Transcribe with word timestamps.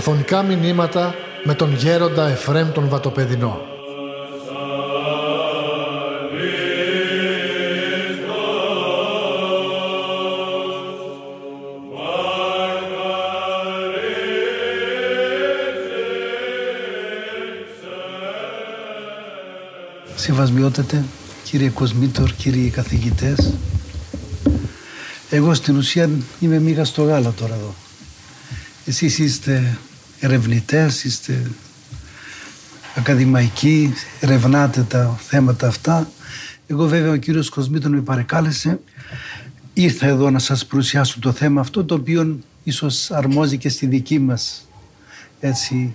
Αφωνικά 0.00 0.42
μηνύματα 0.42 1.14
με 1.44 1.54
τον 1.54 1.74
γέροντα 1.74 2.28
Εφρέμ 2.28 2.72
τον 2.72 2.88
Βατοπεδινό. 2.88 3.60
Σεβασμιότατε, 20.14 21.04
κύριε 21.44 21.68
Κοσμήτορ, 21.68 22.30
κύριοι 22.32 22.70
καθηγητές, 22.70 23.54
εγώ 25.30 25.54
στην 25.54 25.76
ουσία 25.76 26.10
είμαι 26.40 26.58
μίγα 26.58 26.84
στο 26.84 27.02
γάλα 27.02 27.32
τώρα 27.32 27.54
εδώ. 27.54 27.74
Εσείς 28.84 29.18
είστε 29.18 29.78
ερευνητές, 30.20 31.04
είστε 31.04 31.50
ακαδημαϊκοί, 32.96 33.92
ερευνάτε 34.20 34.82
τα 34.82 35.18
θέματα 35.20 35.66
αυτά. 35.66 36.10
Εγώ 36.66 36.86
βέβαια 36.86 37.12
ο 37.12 37.16
κύριος 37.16 37.48
Κοσμήτων 37.48 37.92
με 37.92 38.00
παρεκάλεσε. 38.00 38.80
Ήρθα 39.72 40.06
εδώ 40.06 40.30
να 40.30 40.38
σας 40.38 40.66
παρουσιάσω 40.66 41.18
το 41.20 41.32
θέμα 41.32 41.60
αυτό 41.60 41.84
το 41.84 41.94
οποίο 41.94 42.38
ίσως 42.64 43.10
αρμόζει 43.10 43.58
και 43.58 43.68
στη 43.68 43.86
δική 43.86 44.18
μας 44.18 44.68
έτσι, 45.40 45.94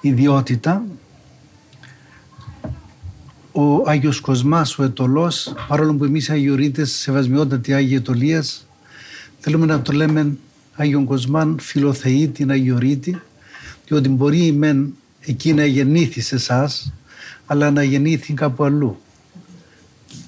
ιδιότητα. 0.00 0.82
Ο 3.52 3.90
Άγιος 3.90 4.20
Κοσμάς, 4.20 4.78
ο 4.78 4.82
Ετωλός, 4.82 5.54
παρόλο 5.68 5.94
που 5.94 6.04
εμείς 6.04 6.30
Αγιορείτες, 6.30 6.90
σεβασμιότατοι 6.90 7.74
Άγιοι 7.74 7.94
Ετωλίας, 7.96 8.66
θέλουμε 9.38 9.66
να 9.66 9.82
το 9.82 9.92
λέμε 9.92 10.36
Άγιον 10.74 11.04
Κοσμάν 11.04 11.58
φιλοθεήτη, 11.60 12.46
Αγιορείτη, 12.48 13.20
διότι 13.86 14.08
μπορεί 14.08 14.52
μεν 14.52 14.94
εκεί 15.20 15.52
να 15.52 15.64
γεννήθη 15.64 16.20
σε 16.20 16.34
εσάς, 16.34 16.92
αλλά 17.46 17.70
να 17.70 17.82
γεννήθη 17.82 18.32
κάπου 18.32 18.64
αλλού, 18.64 19.00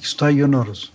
στο 0.00 0.24
Άγιον 0.24 0.54
Όρος. 0.54 0.92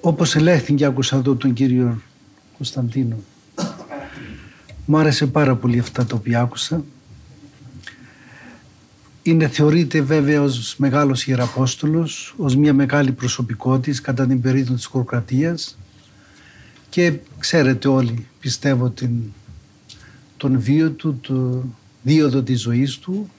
Όπως 0.00 0.34
ελέγχθηκε 0.34 0.74
και 0.74 0.84
άκουσα 0.84 1.16
εδώ 1.16 1.34
τον 1.34 1.52
κύριο 1.52 2.00
Κωνσταντίνο, 2.56 3.16
μου 4.84 4.96
άρεσε 4.96 5.26
πάρα 5.26 5.56
πολύ 5.56 5.78
αυτά 5.78 6.06
τα 6.06 6.16
οποία 6.16 6.40
άκουσα. 6.40 6.84
Είναι 9.22 9.48
θεωρείται 9.48 10.00
βέβαια 10.00 10.42
ως 10.42 10.74
μεγάλος 10.78 11.26
Ιεραπόστολος, 11.26 12.34
ως 12.36 12.56
μια 12.56 12.74
μεγάλη 12.74 13.12
προσωπικότητα 13.12 14.00
κατά 14.02 14.26
την 14.26 14.40
περίοδο 14.40 14.74
της 14.74 14.84
χωροκρατίας 14.84 15.76
και 16.96 17.12
ξέρετε 17.38 17.88
όλοι 17.88 18.26
πιστεύω 18.40 18.90
την, 18.90 19.10
τον 20.36 20.60
βίο 20.60 20.90
του, 20.90 21.18
το 21.20 21.64
δίωδο 22.02 22.42
της 22.42 22.60
ζωής 22.60 22.98
του 22.98 23.30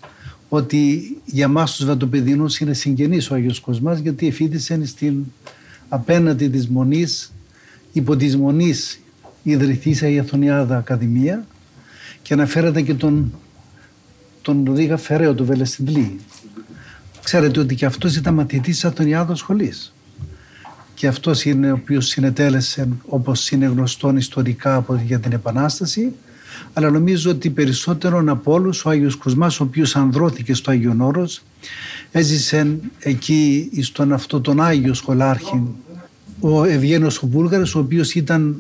ότι 0.49 1.01
για 1.25 1.47
μας 1.47 1.75
τους 1.75 1.85
Βατοπεδινούς 1.85 2.59
είναι 2.59 2.73
συγγενής 2.73 3.31
ο 3.31 3.35
Άγιος 3.35 3.59
Κοσμάς 3.59 3.99
γιατί 3.99 4.27
εφήτησαν 4.27 4.85
στην 4.85 5.23
απέναντι 5.89 6.49
της 6.49 6.67
Μονής 6.67 7.33
υπό 7.91 8.15
της 8.15 8.37
Μονής 8.37 8.99
ιδρυθήσα 9.43 10.07
η 10.07 10.19
Αθωνιάδα 10.19 10.77
Ακαδημία 10.77 11.47
και 12.21 12.33
αναφέρατε 12.33 12.81
και 12.81 12.93
τον, 12.93 13.33
τον 14.41 14.73
Ρίγα 14.75 14.97
Φεραίο 14.97 15.33
του 15.33 15.45
Βελεστιντλή. 15.45 16.19
Ξέρετε 17.23 17.59
ότι 17.59 17.75
και 17.75 17.85
αυτός 17.85 18.15
ήταν 18.15 18.33
μαθητής 18.33 18.73
της 18.73 18.85
Αθωνιάδος 18.85 19.39
σχολής 19.39 19.91
και 20.97 21.07
αυτός 21.07 21.45
είναι 21.45 21.71
ο 21.71 21.73
οποίος 21.73 22.07
συνετέλεσε 22.07 22.87
όπως 23.07 23.51
είναι 23.51 23.65
γνωστόν 23.65 24.17
ιστορικά 24.17 24.85
για 25.05 25.19
την 25.19 25.31
Επανάσταση. 25.31 26.13
Αλλά 26.73 26.89
νομίζω 26.89 27.31
ότι 27.31 27.49
περισσότερο 27.49 28.23
από 28.27 28.51
όλους 28.51 28.85
ο 28.85 28.89
Άγιος 28.89 29.15
Κοσμάς 29.15 29.59
ο 29.59 29.63
οποίος 29.63 29.95
ανδρώθηκε 29.95 30.53
στο 30.53 30.71
Άγιον 30.71 31.01
Όρος 31.01 31.41
έζησε 32.11 32.79
εκεί 32.99 33.69
στον 33.81 34.13
αυτό 34.13 34.41
τον 34.41 34.61
Άγιο 34.61 34.93
Σχολάρχη 34.93 35.63
ο 36.39 36.63
Ευγένος 36.63 37.23
ο 37.23 37.27
Βούλγαρος 37.27 37.75
ο 37.75 37.79
οποίος 37.79 38.13
ήταν 38.13 38.55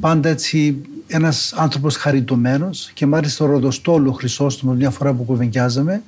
πάντα 0.00 0.28
έτσι 0.28 0.76
ένας 1.06 1.52
άνθρωπος 1.56 1.96
χαριτωμένος 1.96 2.90
και 2.94 3.06
μάλιστα 3.06 3.44
ο 3.44 3.48
Ροδοστόλου 3.48 4.10
ο 4.10 4.12
Χρυσόστομος 4.12 4.76
μια 4.76 4.90
φορά 4.90 5.12
που 5.12 5.22
κουβεντιάζαμε 5.22 6.02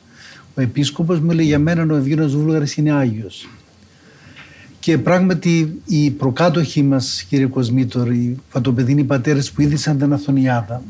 ο 0.55 0.61
επίσκοπος 0.61 1.21
μου 1.21 1.31
λέει 1.31 1.47
για 1.47 1.59
μένα 1.59 1.95
ο 1.95 1.97
Ευγένος 1.97 2.37
Βούλγαρης 2.37 2.77
είναι 2.77 2.93
Άγιος 2.93 3.49
και 4.89 4.99
πράγματι 4.99 5.81
οι 5.87 6.11
προκάτοχοι 6.11 6.83
μας 6.83 7.23
κύριε 7.29 7.47
Κοσμήτορ, 7.47 8.13
οι 8.13 8.37
φατοπεδίνοι 8.49 9.05
πατέρες 9.05 9.51
που 9.51 9.61
είδησαν 9.61 9.99
την 9.99 10.13
Αθωνιάδα 10.13 10.83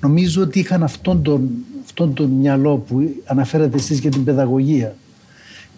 νομίζω 0.00 0.42
ότι 0.42 0.58
είχαν 0.58 0.82
αυτόν 0.82 1.22
τον, 1.22 1.50
αυτόν 1.84 2.14
τον 2.14 2.30
μυαλό 2.30 2.76
που 2.76 3.14
αναφέρατε 3.24 3.76
εσείς 3.76 3.98
για 3.98 4.10
την 4.10 4.24
παιδαγωγία. 4.24 4.96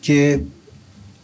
Και 0.01 0.41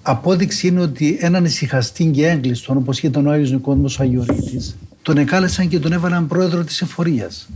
απόδειξη 0.02 0.66
είναι 0.66 0.80
ότι 0.80 1.16
έναν 1.20 1.44
ησυχαστή 1.44 2.04
και 2.04 2.26
έγκλειστον 2.26 2.76
όπως 2.76 3.02
ήταν 3.02 3.26
ο 3.26 3.30
Άγιος 3.30 3.50
Νικόδημος 3.50 3.98
ο 3.98 4.02
Αγιορείτης 4.02 4.76
τον 5.02 5.18
εκάλεσαν 5.18 5.68
και 5.68 5.78
τον 5.78 5.92
έβαλαν 5.92 6.26
πρόεδρο 6.26 6.64
της 6.64 6.80
εφορίας. 6.80 7.48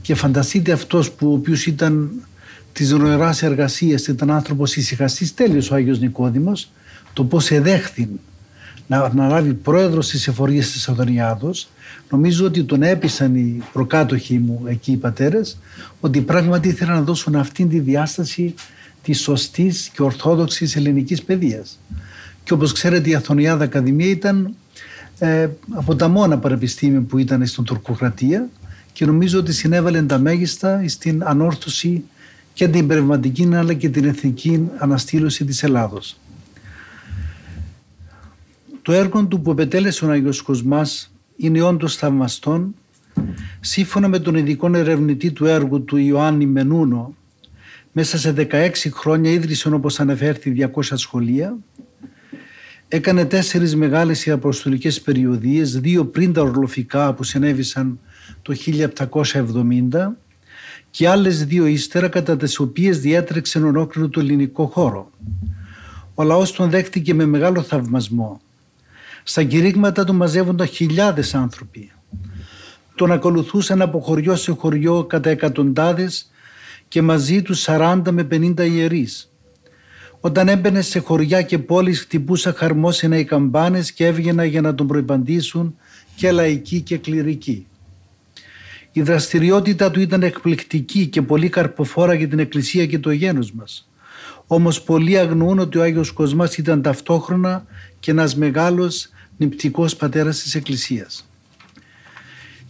Και 0.00 0.14
φανταστείτε 0.14 0.72
αυτός 0.72 1.10
που 1.10 1.30
ο 1.30 1.32
οποίος 1.32 1.66
ήταν 1.66 2.10
της 2.72 2.90
νοεράς 2.90 3.42
εργασίας 3.42 4.06
ήταν 4.06 4.30
άνθρωπος 4.30 4.76
ησυχαστής 4.76 5.34
τέλειος 5.34 5.70
ο 5.70 5.74
Άγιος 5.74 6.00
Νικόδημος 6.00 6.70
το 7.12 7.24
πώς 7.24 7.50
εδέχθη 7.50 8.08
να 8.86 8.98
αναλάβει 8.98 9.54
πρόεδρος 9.54 10.08
της 10.08 10.28
εφορίας 10.28 10.70
της 10.70 10.88
Αδωνιάδος 10.88 11.68
νομίζω 12.10 12.46
ότι 12.46 12.64
τον 12.64 12.82
έπεισαν 12.82 13.34
οι 13.34 13.62
προκάτοχοι 13.72 14.38
μου 14.38 14.62
εκεί 14.66 14.92
οι 14.92 14.96
πατέρες 14.96 15.58
ότι 16.00 16.20
πράγματι 16.20 16.68
ήθελαν 16.68 16.94
να 16.94 17.02
δώσουν 17.02 17.36
αυτήν 17.36 17.68
τη 17.68 17.78
διάσταση 17.78 18.54
της 19.02 19.20
σωστής 19.20 19.90
και 19.94 20.02
ορθόδοξης 20.02 20.76
ελληνικής 20.76 21.22
παιδείας. 21.22 21.78
Και 22.44 22.52
όπως 22.52 22.72
ξέρετε 22.72 23.10
η 23.10 23.14
Αθωνιάδα 23.14 23.64
Ακαδημία 23.64 24.10
ήταν 24.10 24.54
ε, 25.18 25.48
από 25.70 25.96
τα 25.96 26.08
μόνα 26.08 26.38
πανεπιστήμια 26.38 27.00
που 27.00 27.18
ήταν 27.18 27.46
στην 27.46 27.64
τουρκοκρατία 27.64 28.48
και 28.92 29.06
νομίζω 29.06 29.38
ότι 29.38 29.52
συνέβαλε 29.52 30.02
τα 30.02 30.18
μέγιστα 30.18 30.82
στην 30.86 31.22
ανόρθωση 31.24 32.02
και 32.52 32.68
την 32.68 32.86
πνευματική 32.86 33.48
αλλά 33.54 33.72
και 33.72 33.88
την 33.88 34.04
εθνική 34.04 34.68
αναστήλωση 34.78 35.44
της 35.44 35.62
Ελλάδος. 35.62 36.16
Το 38.82 38.92
έργο 38.92 39.26
του 39.26 39.40
που 39.40 39.50
επετέλεσε 39.50 40.04
ο 40.04 40.10
Άγιος 40.10 40.42
Κοσμάς 40.42 41.12
είναι 41.36 41.62
όντως 41.62 41.96
θαυμαστόν. 41.96 42.74
Σύμφωνα 43.60 44.08
με 44.08 44.18
τον 44.18 44.34
ειδικό 44.34 44.70
ερευνητή 44.74 45.32
του 45.32 45.46
έργου 45.46 45.84
του 45.84 45.96
Ιωάννη 45.96 46.46
Μενούνο, 46.46 47.14
μέσα 47.92 48.18
σε 48.18 48.34
16 48.36 48.70
χρόνια 48.90 49.30
ίδρυσε 49.30 49.68
όπως 49.68 50.00
αναφέρθη 50.00 50.70
200 50.74 50.82
σχολεία, 50.94 51.56
έκανε 52.88 53.24
τέσσερις 53.24 53.76
μεγάλες 53.76 54.26
ιαποστολικές 54.26 55.00
περιοδίες, 55.00 55.80
δύο 55.80 56.04
πριν 56.06 56.32
τα 56.32 56.42
ορλοφικά 56.42 57.14
που 57.14 57.22
συνέβησαν 57.22 57.98
το 58.42 58.54
1770 58.54 60.16
και 60.90 61.08
άλλες 61.08 61.44
δύο 61.44 61.66
ύστερα 61.66 62.08
κατά 62.08 62.36
τις 62.36 62.58
οποίες 62.58 63.00
διέτρεξε 63.00 63.58
ολόκληρο 63.58 64.08
το 64.08 64.20
ελληνικό 64.20 64.66
χώρο. 64.66 65.10
Ο 66.14 66.22
λαός 66.22 66.52
τον 66.52 66.70
δέχτηκε 66.70 67.14
με 67.14 67.26
μεγάλο 67.26 67.62
θαυμασμό 67.62 68.40
στα 69.22 69.42
κηρύγματα 69.42 70.04
του 70.04 70.14
μαζεύονταν 70.14 70.66
χιλιάδες 70.66 71.34
άνθρωποι. 71.34 71.90
Τον 72.94 73.12
ακολουθούσαν 73.12 73.82
από 73.82 74.00
χωριό 74.00 74.36
σε 74.36 74.52
χωριό 74.52 75.04
κατά 75.04 75.30
εκατοντάδες 75.30 76.30
και 76.88 77.02
μαζί 77.02 77.42
τους 77.42 77.64
40 77.68 78.02
με 78.10 78.26
50 78.30 78.70
ιερείς. 78.70 79.32
Όταν 80.20 80.48
έμπαινε 80.48 80.80
σε 80.80 80.98
χωριά 80.98 81.42
και 81.42 81.58
πόλεις 81.58 82.00
χτυπούσα 82.00 82.54
χαρμόσυνα 82.56 83.18
οι 83.18 83.24
καμπάνες 83.24 83.92
και 83.92 84.06
έβγαινα 84.06 84.44
για 84.44 84.60
να 84.60 84.74
τον 84.74 84.86
προϋπαντήσουν 84.86 85.76
και 86.16 86.32
λαϊκοί 86.32 86.80
και 86.80 86.98
κληρικοί. 86.98 87.66
Η 88.92 89.02
δραστηριότητα 89.02 89.90
του 89.90 90.00
ήταν 90.00 90.22
εκπληκτική 90.22 91.06
και 91.06 91.22
πολύ 91.22 91.48
καρποφόρα 91.48 92.14
για 92.14 92.28
την 92.28 92.38
Εκκλησία 92.38 92.86
και 92.86 92.98
το 92.98 93.10
γένος 93.10 93.52
μας. 93.52 93.89
Όμως 94.52 94.82
πολλοί 94.82 95.18
αγνοούν 95.18 95.58
ότι 95.58 95.78
ο 95.78 95.82
Άγιος 95.82 96.12
Κοσμάς 96.12 96.56
ήταν 96.56 96.82
ταυτόχρονα 96.82 97.66
και 98.00 98.10
ένας 98.10 98.36
μεγάλος 98.36 99.08
νηπτικός 99.36 99.96
πατέρας 99.96 100.42
της 100.42 100.54
Εκκλησίας. 100.54 101.28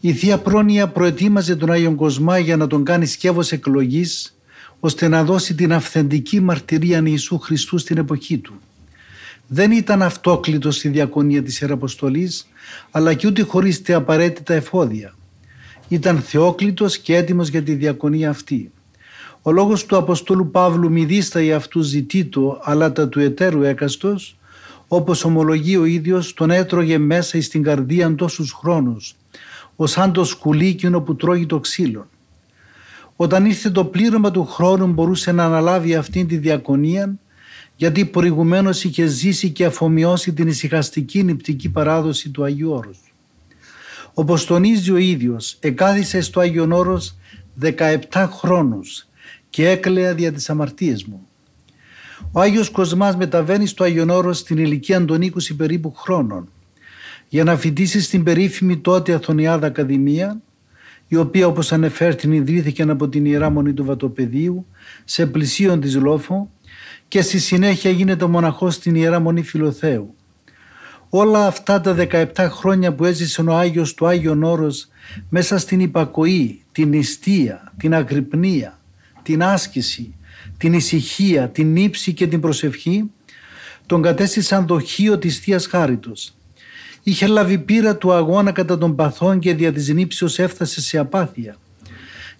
Η 0.00 0.12
Θεία 0.12 0.38
Πρόνοια 0.38 0.88
προετοίμαζε 0.88 1.56
τον 1.56 1.70
Άγιον 1.70 1.94
Κοσμά 1.94 2.38
για 2.38 2.56
να 2.56 2.66
τον 2.66 2.84
κάνει 2.84 3.06
σκεύος 3.06 3.52
εκλογής 3.52 4.36
ώστε 4.80 5.08
να 5.08 5.24
δώσει 5.24 5.54
την 5.54 5.72
αυθεντική 5.72 6.40
μαρτυρία 6.40 7.02
Ιησού 7.04 7.38
Χριστού 7.38 7.78
στην 7.78 7.96
εποχή 7.96 8.38
του. 8.38 8.60
Δεν 9.46 9.70
ήταν 9.70 10.02
αυτόκλητος 10.02 10.76
στη 10.76 10.88
διακονία 10.88 11.42
της 11.42 11.60
Ιεραποστολής 11.60 12.46
αλλά 12.90 13.14
και 13.14 13.26
ούτε 13.26 13.42
χωρίς 13.42 13.82
τα 13.82 13.96
απαραίτητα 13.96 14.54
εφόδια. 14.54 15.14
Ήταν 15.88 16.20
θεόκλητος 16.20 16.98
και 16.98 17.16
έτοιμος 17.16 17.48
για 17.48 17.62
τη 17.62 17.74
διακονία 17.74 18.30
αυτή. 18.30 18.70
Ο 19.42 19.52
λόγος 19.52 19.86
του 19.86 19.96
Αποστόλου 19.96 20.50
Παύλου 20.50 20.90
μη 20.90 21.04
δίσταει 21.04 21.52
αυτού 21.52 21.80
ζητήτο 21.80 22.60
αλλά 22.62 22.92
τα 22.92 23.08
του 23.08 23.20
εταίρου 23.20 23.62
έκαστος 23.62 24.38
όπως 24.88 25.24
ομολογεί 25.24 25.76
ο 25.76 25.84
ίδιος 25.84 26.34
τον 26.34 26.50
έτρωγε 26.50 26.98
μέσα 26.98 27.42
στην 27.42 27.62
καρδία 27.62 28.14
τόσους 28.14 28.52
χρόνους 28.52 29.14
ως 29.76 29.90
σαν 29.90 30.12
το 30.12 30.24
σκουλί 30.24 30.80
που 31.04 31.16
τρώγει 31.16 31.46
το 31.46 31.60
ξύλο. 31.60 32.06
Όταν 33.16 33.46
ήρθε 33.46 33.70
το 33.70 33.84
πλήρωμα 33.84 34.30
του 34.30 34.44
χρόνου 34.44 34.86
μπορούσε 34.86 35.32
να 35.32 35.44
αναλάβει 35.44 35.94
αυτήν 35.94 36.26
τη 36.26 36.36
διακονία 36.36 37.18
γιατί 37.76 38.04
προηγουμένως 38.04 38.84
είχε 38.84 39.06
ζήσει 39.06 39.50
και 39.50 39.64
αφομοιώσει 39.64 40.32
την 40.32 40.48
ησυχαστική 40.48 41.22
νηπτική 41.22 41.68
παράδοση 41.68 42.30
του 42.30 42.44
Αγίου 42.44 42.70
Όρους. 42.70 43.14
Όπως 44.14 44.44
τονίζει 44.44 44.90
ο 44.90 44.96
ίδιος, 44.96 45.56
εκάθισε 45.60 46.20
στο 46.20 46.40
Άγιον 46.40 46.72
Όρος 46.72 47.16
17 47.60 48.28
χρόνους 48.30 49.08
και 49.50 49.68
έκλαια 49.68 50.14
δια 50.14 50.32
τις 50.32 50.50
αμαρτίες 50.50 51.04
μου. 51.04 51.26
Ο 52.32 52.40
Άγιος 52.40 52.70
Κοσμάς 52.70 53.16
μεταβαίνει 53.16 53.66
στο 53.66 53.84
Άγιον 53.84 54.10
Όρος 54.10 54.38
στην 54.38 54.58
ηλικία 54.58 55.04
των 55.04 55.20
20 55.22 55.56
περίπου 55.56 55.92
χρόνων 55.96 56.48
για 57.28 57.44
να 57.44 57.56
φοιτήσει 57.56 58.00
στην 58.00 58.22
περίφημη 58.22 58.76
τότε 58.76 59.12
Αθωνιάδα 59.12 59.66
Ακαδημία 59.66 60.40
η 61.08 61.16
οποία 61.16 61.46
όπως 61.46 61.72
ανεφέρθην 61.72 62.32
ιδρύθηκε 62.32 62.82
από 62.82 63.08
την 63.08 63.24
Ιερά 63.24 63.50
Μονή 63.50 63.72
του 63.72 63.84
Βατοπεδίου 63.84 64.66
σε 65.04 65.26
πλησίον 65.26 65.80
της 65.80 65.94
Λόφο 65.94 66.50
και 67.08 67.22
στη 67.22 67.38
συνέχεια 67.38 67.90
γίνεται 67.90 68.26
μοναχός 68.26 68.74
στην 68.74 68.94
Ιερά 68.94 69.20
Μονή 69.20 69.42
Φιλοθέου. 69.42 70.14
Όλα 71.08 71.46
αυτά 71.46 71.80
τα 71.80 71.96
17 72.10 72.24
χρόνια 72.50 72.94
που 72.94 73.04
έζησε 73.04 73.42
ο 73.42 73.56
Άγιος 73.56 73.94
του 73.94 74.06
Άγιον 74.06 74.42
Όρος 74.42 74.88
μέσα 75.28 75.58
στην 75.58 75.80
υπακοή, 75.80 76.62
την 76.72 76.88
νηστεία, 76.88 77.72
την 77.76 77.94
αγρυπνία, 77.94 78.79
την 79.22 79.42
άσκηση, 79.42 80.14
την 80.56 80.72
ησυχία, 80.72 81.48
την 81.48 81.76
ύψη 81.76 82.12
και 82.12 82.26
την 82.26 82.40
προσευχή 82.40 83.10
τον 83.86 84.02
κατέστησαν 84.02 84.66
δοχείο 84.66 85.18
της 85.18 85.38
Θείας 85.38 85.66
Χάριτος. 85.66 86.34
Είχε 87.02 87.26
λάβει 87.26 87.58
πείρα 87.58 87.96
του 87.96 88.12
αγώνα 88.12 88.52
κατά 88.52 88.78
των 88.78 88.96
παθών 88.96 89.38
και 89.38 89.54
δια 89.54 89.72
της 89.72 89.88
νύψεως 89.88 90.38
έφτασε 90.38 90.80
σε 90.80 90.98
απάθεια. 90.98 91.56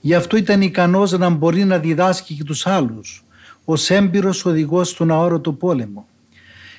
Γι' 0.01 0.15
αυτό 0.15 0.37
ήταν 0.37 0.63
ικανός 0.63 1.13
να 1.13 1.29
μπορεί 1.29 1.65
να 1.65 1.79
διδάσκει 1.79 2.35
και 2.35 2.45
τους 2.45 2.67
άλλους, 2.67 3.25
ως 3.65 3.91
έμπειρος 3.91 4.45
οδηγός 4.45 4.89
στον 4.89 5.11
αόρατο 5.11 5.53
πόλεμο. 5.53 6.09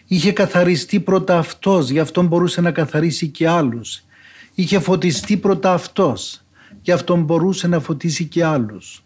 Είχε 0.07 0.31
καθαριστεί 0.31 1.00
πρώτα 1.00 1.38
αυτός, 1.38 1.89
γι' 1.89 2.00
αυτό 2.00 2.21
μπορούσε 2.21 2.62
να 2.62 2.71
καθαρίσει 2.71 3.27
και 3.27 3.47
άλλους. 3.47 4.04
Είχε 4.56 4.80
φωτιστεί 4.80 5.38
πρώτα 5.38 5.74
αυτός, 5.74 6.42
γι' 6.81 6.92
αυτό 6.92 7.15
μπορούσε 7.15 7.68
να 7.68 7.80
φωτίσει 7.80 8.25
και 8.25 8.45
άλλους. 8.45 9.04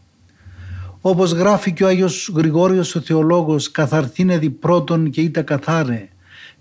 Όπως 1.07 1.31
γράφει 1.31 1.71
και 1.71 1.83
ο 1.83 1.87
Άγιος 1.87 2.31
Γρηγόριος 2.35 2.95
ο 2.95 2.99
Θεολόγος 2.99 3.71
«Καθαρθήνε 3.71 4.39
πρώτον 4.39 5.09
και 5.09 5.21
είτε 5.21 5.41
καθάρε, 5.41 6.09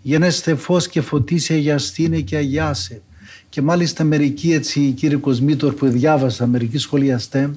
γενέστε 0.02 0.54
φως 0.54 0.88
και 0.88 1.00
φωτίσε 1.00 1.54
αγιαστήνε 1.54 2.20
και 2.20 2.36
αγιάσε». 2.36 3.02
Και 3.48 3.62
μάλιστα 3.62 4.04
μερικοί 4.04 4.52
έτσι 4.52 4.90
κύριε 4.90 5.16
Κοσμήτορ 5.16 5.74
που 5.74 5.86
διάβασα, 5.86 6.46
μερικοί 6.46 6.78
σχολιαστέ, 6.78 7.50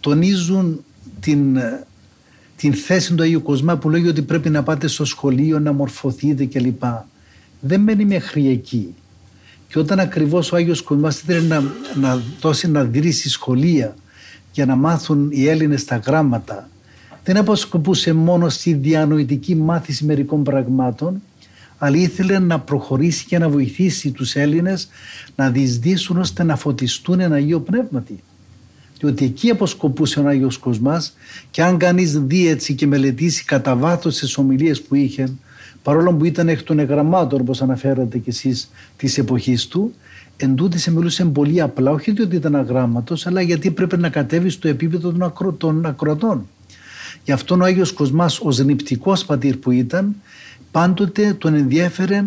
τονίζουν 0.00 0.84
την 1.20 1.58
την 2.56 2.74
θέση 2.74 3.14
του 3.14 3.22
Αγίου 3.22 3.42
Κοσμά 3.42 3.76
που 3.76 3.90
λέγει 3.90 4.08
ότι 4.08 4.22
πρέπει 4.22 4.50
να 4.50 4.62
πάτε 4.62 4.86
στο 4.86 5.04
σχολείο 5.04 5.58
να 5.58 5.72
μορφωθείτε 5.72 6.44
κλπ. 6.44 6.82
Δεν 7.60 7.80
μένει 7.80 8.04
μέχρι 8.04 8.48
εκεί. 8.48 8.94
Και 9.68 9.78
όταν 9.78 10.00
ακριβώς 10.00 10.52
ο 10.52 10.56
Άγιος 10.56 10.82
Κοσμάς 10.82 11.20
ήθελε 11.20 11.46
να, 11.46 11.62
να 11.94 12.22
δώσει 12.40 12.70
να 12.70 12.84
δρύσει 12.84 13.28
σχολεία 13.28 13.94
για 14.52 14.66
να 14.66 14.76
μάθουν 14.76 15.28
οι 15.30 15.46
Έλληνες 15.46 15.84
τα 15.84 15.96
γράμματα. 15.96 16.68
Δεν 17.24 17.36
αποσκοπούσε 17.36 18.12
μόνο 18.12 18.48
στη 18.48 18.72
διανοητική 18.72 19.54
μάθηση 19.54 20.04
μερικών 20.04 20.42
πραγμάτων 20.42 21.22
αλλά 21.84 21.96
ήθελε 21.96 22.38
να 22.38 22.60
προχωρήσει 22.60 23.24
και 23.24 23.38
να 23.38 23.48
βοηθήσει 23.48 24.10
τους 24.10 24.34
Έλληνες 24.34 24.88
να 25.36 25.50
διεισδύσουν 25.50 26.18
ώστε 26.18 26.42
να 26.42 26.56
φωτιστούν 26.56 27.20
ένα 27.20 27.34
Αγίο 27.34 27.60
Πνεύματι. 27.60 28.22
Διότι 28.98 29.24
εκεί 29.24 29.50
αποσκοπούσε 29.50 30.20
ο 30.20 30.28
Άγιος 30.28 30.58
Κοσμάς 30.58 31.16
και 31.50 31.62
αν 31.62 31.78
κανείς 31.78 32.20
δει 32.20 32.48
έτσι 32.48 32.74
και 32.74 32.86
μελετήσει 32.86 33.44
κατά 33.44 33.76
βάθος 33.76 34.18
τις 34.18 34.36
ομιλίες 34.36 34.82
που 34.82 34.94
είχε 34.94 35.28
παρόλο 35.82 36.14
που 36.14 36.24
ήταν 36.24 36.48
εκ 36.48 36.62
των 36.62 36.78
εγγραμμάτων 36.78 37.40
όπως 37.40 37.62
αναφέρατε 37.62 38.18
κι 38.18 38.28
εσείς 38.28 38.70
της 38.96 39.18
εποχής 39.18 39.66
του 39.66 39.94
εν 40.36 40.70
σε 40.74 40.90
μιλούσε 40.90 41.24
πολύ 41.24 41.60
απλά 41.60 41.90
όχι 41.90 42.10
διότι 42.10 42.36
ήταν 42.36 42.56
αγράμματος 42.56 43.26
αλλά 43.26 43.40
γιατί 43.40 43.70
πρέπει 43.70 43.96
να 43.96 44.08
κατέβει 44.08 44.48
στο 44.48 44.68
επίπεδο 44.68 45.10
των, 45.10 45.22
ακρο, 45.22 45.52
των 45.52 45.86
ακροατών. 45.86 46.48
Γι' 47.24 47.32
αυτό 47.32 47.54
ο 47.54 47.64
Άγιος 47.64 47.92
Κοσμάς 47.92 48.40
ως 48.40 48.58
νηπτικός 48.58 49.24
πατήρ 49.24 49.56
που 49.56 49.70
ήταν 49.70 50.14
πάντοτε 50.70 51.34
τον 51.34 51.54
ενδιέφερε 51.54 52.24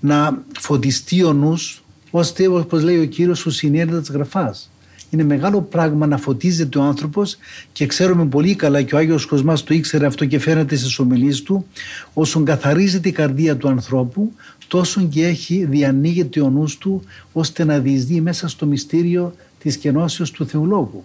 να 0.00 0.42
φωτιστεί 0.58 1.22
ο 1.22 1.32
νους 1.32 1.84
ώστε 2.10 2.46
όπως 2.48 2.82
λέει 2.82 2.98
ο 2.98 3.04
Κύριος 3.04 3.38
σου 3.38 3.50
συνέρεται 3.50 4.00
της 4.00 4.10
γραφάς 4.10 4.70
είναι 5.14 5.24
μεγάλο 5.24 5.62
πράγμα 5.62 6.06
να 6.06 6.16
φωτίζεται 6.16 6.78
ο 6.78 6.82
άνθρωπος 6.82 7.36
και 7.72 7.86
ξέρουμε 7.86 8.26
πολύ 8.26 8.54
καλά 8.54 8.82
και 8.82 8.94
ο 8.94 8.98
Άγιος 8.98 9.26
Κοσμάς 9.26 9.64
το 9.64 9.74
ήξερε 9.74 10.06
αυτό 10.06 10.24
και 10.24 10.38
φαίνεται 10.38 10.76
στις 10.76 10.98
ομιλίες 10.98 11.42
του, 11.42 11.66
όσον 12.14 12.44
καθαρίζεται 12.44 13.08
η 13.08 13.12
καρδία 13.12 13.56
του 13.56 13.68
ανθρώπου, 13.68 14.32
τόσο 14.68 15.02
και 15.02 15.26
έχει 15.26 15.64
διανοίγεται 15.64 16.40
ο 16.40 16.50
νους 16.50 16.78
του 16.78 17.02
ώστε 17.32 17.64
να 17.64 17.78
διεισδύει 17.78 18.20
μέσα 18.22 18.48
στο 18.48 18.66
μυστήριο 18.66 19.34
της 19.58 19.76
κενώσεως 19.76 20.30
του 20.30 20.46
Θεολόγου. 20.46 21.04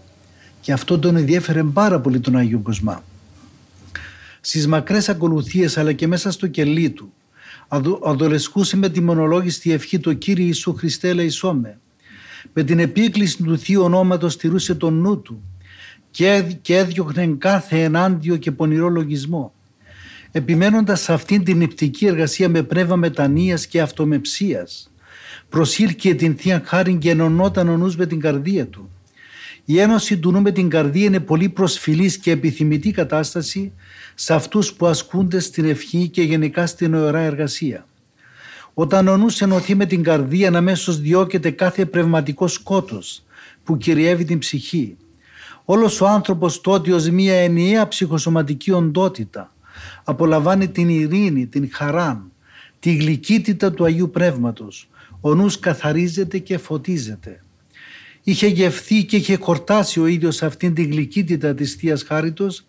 Και 0.61 0.71
αυτό 0.71 0.99
τον 0.99 1.15
ενδιέφερε 1.15 1.63
πάρα 1.63 1.99
πολύ 1.99 2.19
τον 2.19 2.35
Άγιο 2.35 2.59
Κοσμά. 2.59 3.03
Στις 4.41 4.67
μακρές 4.67 5.09
ακολουθίες 5.09 5.77
αλλά 5.77 5.93
και 5.93 6.07
μέσα 6.07 6.31
στο 6.31 6.47
κελί 6.47 6.89
του, 6.89 7.13
αδολεσκούσε 8.03 8.77
με 8.77 8.89
τη 8.89 9.01
μονολόγιστη 9.01 9.71
ευχή 9.71 9.99
το 9.99 10.13
Κύριε 10.13 10.45
Ιησού 10.45 10.73
Χριστέ 10.73 11.13
λαϊσόμε 11.13 11.79
με 12.53 12.63
την 12.63 12.79
επίκληση 12.79 13.43
του 13.43 13.57
Θείου 13.57 13.81
ονόματος 13.81 14.33
στηρούσε 14.33 14.75
τον 14.75 14.93
νου 14.93 15.21
του 15.21 15.43
και, 16.11 16.57
και 16.61 16.77
έδιωχνε 16.77 17.27
κάθε 17.37 17.83
ενάντιο 17.83 18.35
και 18.35 18.51
πονηρό 18.51 18.89
λογισμό. 18.89 19.53
Επιμένοντας 20.31 21.01
σε 21.01 21.13
αυτήν 21.13 21.43
την 21.43 21.57
νηπτική 21.57 22.05
εργασία 22.05 22.49
με 22.49 22.63
πνεύμα 22.63 22.95
μετανοίας 22.95 23.67
και 23.67 23.81
αυτομεψίας, 23.81 24.91
προσήλκε 25.49 26.15
την 26.15 26.35
Θεία 26.37 26.61
Χάρη 26.65 26.95
και 26.95 27.09
ενωνόταν 27.09 27.69
ο 27.69 27.77
νους 27.77 27.95
με 27.95 28.05
την 28.05 28.19
καρδία 28.19 28.67
του. 28.67 28.89
Η 29.65 29.79
ένωση 29.79 30.17
του 30.17 30.31
νου 30.31 30.41
με 30.41 30.51
την 30.51 30.69
καρδία 30.69 31.05
είναι 31.05 31.19
πολύ 31.19 31.49
προσφυλής 31.49 32.17
και 32.17 32.31
επιθυμητή 32.31 32.91
κατάσταση 32.91 33.71
σε 34.15 34.33
αυτούς 34.33 34.73
που 34.73 34.87
ασκούνται 34.87 35.39
στην 35.39 35.65
ευχή 35.65 36.07
και 36.07 36.21
γενικά 36.21 36.65
στην 36.65 36.93
ωραία 36.93 37.21
εργασία. 37.21 37.87
Όταν 38.73 39.07
ο 39.07 39.17
νους 39.17 39.41
ενωθεί 39.41 39.75
με 39.75 39.85
την 39.85 40.03
καρδία 40.03 40.51
αμέσως 40.57 40.99
διώκεται 40.99 41.51
κάθε 41.51 41.85
πνευματικό 41.85 42.47
σκότος 42.47 43.23
που 43.63 43.77
κυριεύει 43.77 44.25
την 44.25 44.39
ψυχή. 44.39 44.97
Όλος 45.65 46.01
ο 46.01 46.07
άνθρωπος 46.07 46.61
τότε 46.61 46.93
ως 46.93 47.09
μια 47.09 47.35
ενιαία 47.35 47.87
ψυχοσωματική 47.87 48.71
οντότητα 48.71 49.53
απολαμβάνει 50.03 50.67
την 50.67 50.89
ειρήνη, 50.89 51.47
την 51.47 51.69
χαρά, 51.71 52.27
τη 52.79 52.95
γλυκύτητα 52.95 53.71
του 53.71 53.83
Αγίου 53.83 54.09
Πνεύματος. 54.09 54.89
Ο 55.21 55.35
νους 55.35 55.59
καθαρίζεται 55.59 56.37
και 56.37 56.57
φωτίζεται. 56.57 57.43
Είχε 58.23 58.47
γευθεί 58.47 59.05
και 59.05 59.15
είχε 59.15 59.37
χορτάσει 59.41 59.99
ο 59.99 60.05
ίδιος 60.05 60.43
αυτήν 60.43 60.73
την 60.73 60.91
γλυκύτητα 60.91 61.53
της 61.53 61.73
Θείας 61.73 62.03
Χάριτος 62.03 62.65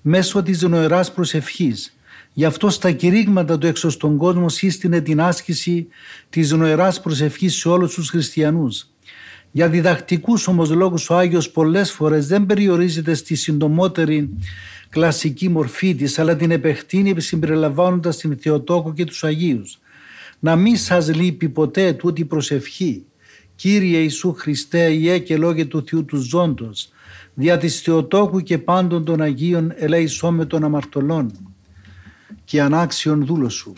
μέσω 0.00 0.42
της 0.42 0.62
νοεράς 0.62 1.12
προσευχής 1.12 1.96
Γι' 2.32 2.44
αυτό 2.44 2.70
στα 2.70 2.90
κηρύγματα 2.90 3.58
του 3.58 3.66
έξω 3.66 3.90
στον 3.90 4.16
κόσμο 4.16 4.48
σύστηνε 4.48 5.00
την 5.00 5.20
άσκηση 5.20 5.86
της 6.30 6.52
νοεράς 6.52 7.00
προσευχής 7.00 7.54
σε 7.54 7.68
όλους 7.68 7.94
τους 7.94 8.08
χριστιανούς. 8.08 8.86
Για 9.52 9.68
διδακτικούς 9.68 10.46
όμως 10.48 10.70
λόγους 10.70 11.10
ο 11.10 11.16
Άγιος 11.16 11.50
πολλές 11.50 11.90
φορές 11.90 12.26
δεν 12.26 12.46
περιορίζεται 12.46 13.14
στη 13.14 13.34
συντομότερη 13.34 14.30
κλασική 14.88 15.48
μορφή 15.48 15.94
της 15.94 16.18
αλλά 16.18 16.36
την 16.36 16.50
επεκτείνει 16.50 17.20
συμπεριλαμβάνοντας 17.20 18.16
την 18.16 18.38
Θεοτόκο 18.38 18.92
και 18.92 19.04
τους 19.04 19.24
Αγίους. 19.24 19.78
Να 20.38 20.56
μην 20.56 20.76
σας 20.76 21.14
λείπει 21.14 21.48
ποτέ 21.48 21.92
τούτη 21.92 22.24
προσευχή. 22.24 23.04
Κύριε 23.56 23.98
Ιησού 23.98 24.32
Χριστέ, 24.32 24.92
Ιε 24.92 25.18
και 25.18 25.36
Λόγε 25.36 25.64
του 25.64 25.84
Θεού 25.86 26.04
τους 26.04 26.28
Ζώντος, 26.28 26.88
δια 27.34 27.58
της 27.58 27.80
Θεοτόκου 27.80 28.40
και 28.40 28.58
πάντων 28.58 29.04
των 29.04 29.20
Αγίων 29.20 29.72
ελέησό 29.76 30.30
με 30.30 30.44
των 30.44 30.64
αμαρτωλών 30.64 31.49
και 32.50 32.62
ανάξιον 32.62 33.24
δούλο 33.26 33.48
σου. 33.48 33.72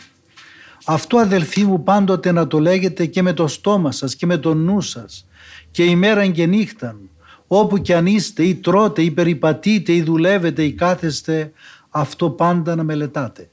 Αυτό 0.85 1.17
αδελφοί 1.17 1.63
μου 1.63 1.83
πάντοτε 1.83 2.31
να 2.31 2.47
το 2.47 2.59
λέγετε 2.59 3.05
και 3.05 3.21
με 3.21 3.33
το 3.33 3.47
στόμα 3.47 3.91
σας 3.91 4.15
και 4.15 4.25
με 4.25 4.37
το 4.37 4.53
νου 4.53 4.81
σας 4.81 5.27
και 5.71 5.83
ημέραν 5.83 6.31
και 6.31 6.45
νύχταν 6.45 7.09
όπου 7.47 7.77
κι 7.77 7.93
αν 7.93 8.05
είστε 8.05 8.43
ή 8.43 8.55
τρώτε 8.55 9.01
ή 9.01 9.11
περιπατείτε 9.11 9.93
ή 9.93 10.01
δουλεύετε 10.01 10.63
ή 10.63 10.73
κάθεστε 10.73 11.51
αυτό 11.89 12.29
πάντα 12.29 12.75
να 12.75 12.83
μελετάτε. 12.83 13.49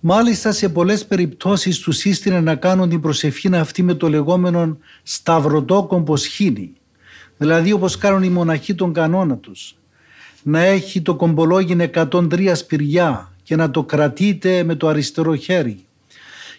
Μάλιστα 0.00 0.52
σε 0.52 0.68
πολλές 0.68 1.06
περιπτώσεις 1.06 1.78
τους 1.78 1.96
σύστηνε 1.96 2.40
να 2.40 2.54
κάνουν 2.54 2.88
την 2.88 3.00
προσευχή 3.00 3.56
αυτή 3.56 3.82
με 3.82 3.94
το 3.94 4.08
λεγόμενο 4.08 4.78
σταυρωτό 5.02 5.86
κομποσχήνι 5.88 6.72
δηλαδή 7.36 7.72
όπως 7.72 7.98
κάνουν 7.98 8.22
οι 8.22 8.28
μοναχοί 8.28 8.74
τον 8.74 8.92
κανόνα 8.92 9.36
τους 9.36 9.76
να 10.42 10.60
έχει 10.60 11.02
το 11.02 11.16
κομπολόγιν 11.16 11.90
103 11.94 12.52
σπηριά 12.54 13.32
και 13.48 13.56
να 13.56 13.70
το 13.70 13.84
κρατείτε 13.84 14.62
με 14.62 14.74
το 14.74 14.88
αριστερό 14.88 15.34
χέρι 15.34 15.84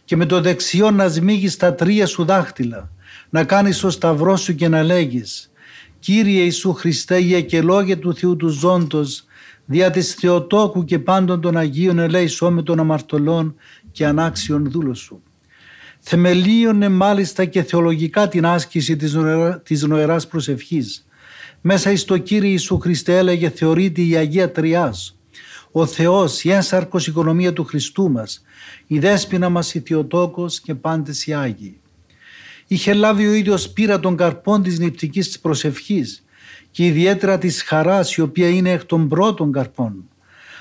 και 0.05 0.15
με 0.15 0.25
το 0.25 0.41
δεξιό 0.41 0.91
να 0.91 1.07
σμίγεις 1.07 1.53
στα 1.53 1.75
τρία 1.75 2.05
σου 2.05 2.25
δάχτυλα 2.25 2.91
να 3.29 3.43
κάνεις 3.43 3.79
το 3.79 3.89
σταυρό 3.89 4.35
σου 4.35 4.55
και 4.55 4.67
να 4.67 4.83
λέγεις 4.83 5.51
«Κύριε 5.99 6.41
Ιησού 6.41 6.73
Χριστέ, 6.73 7.17
για 7.17 7.41
και 7.41 7.61
λόγια 7.61 7.99
του 7.99 8.15
Θεού 8.15 8.35
του 8.35 8.47
Ζώντος, 8.47 9.25
δια 9.65 9.91
της 9.91 10.13
Θεοτόκου 10.13 10.83
και 10.83 10.99
πάντων 10.99 11.41
των 11.41 11.57
Αγίων 11.57 11.99
ελέησό 11.99 12.51
με 12.51 12.63
των 12.63 12.79
αμαρτωλών 12.79 13.55
και 13.91 14.05
ανάξιον 14.05 14.71
δούλο 14.71 14.93
σου». 14.93 15.21
Θεμελίωνε 15.99 16.89
μάλιστα 16.89 17.45
και 17.45 17.63
θεολογικά 17.63 18.27
την 18.27 18.45
άσκηση 18.45 18.95
της, 18.95 19.13
νοερά, 19.13 19.59
της 19.59 19.83
νοεράς 19.83 20.27
προσευχής. 20.27 21.07
Μέσα 21.61 21.91
εις 21.91 22.05
το 22.05 22.17
Κύριε 22.17 22.49
Ιησού 22.49 22.79
Χριστέ 22.79 23.17
έλεγε 23.17 23.49
θεωρείται 23.49 24.01
η 24.01 24.15
Αγία 24.15 24.51
Τριάς, 24.51 25.18
ο 25.71 25.85
Θεός, 25.85 26.43
η 26.43 26.51
ένσαρκος 26.51 27.07
οικονομία 27.07 27.53
του 27.53 27.63
Χριστού 27.63 28.11
μας, 28.11 28.43
η 28.87 28.99
δέσποινα 28.99 29.49
μας 29.49 29.73
η 29.73 29.79
Θεοτόκος 29.79 30.59
και 30.59 30.75
πάντες 30.75 31.27
οι 31.27 31.33
Άγιοι. 31.33 31.79
Είχε 32.67 32.93
λάβει 32.93 33.27
ο 33.27 33.33
ίδιος 33.33 33.69
πείρα 33.69 33.99
των 33.99 34.15
καρπών 34.15 34.63
της 34.63 34.79
νηπτικής 34.79 35.27
της 35.27 35.39
προσευχής 35.39 36.23
και 36.71 36.85
ιδιαίτερα 36.85 37.37
της 37.37 37.63
χαράς 37.63 38.15
η 38.15 38.21
οποία 38.21 38.49
είναι 38.49 38.71
εκ 38.71 38.85
των 38.85 39.07
πρώτων 39.07 39.51
καρπών. 39.51 40.09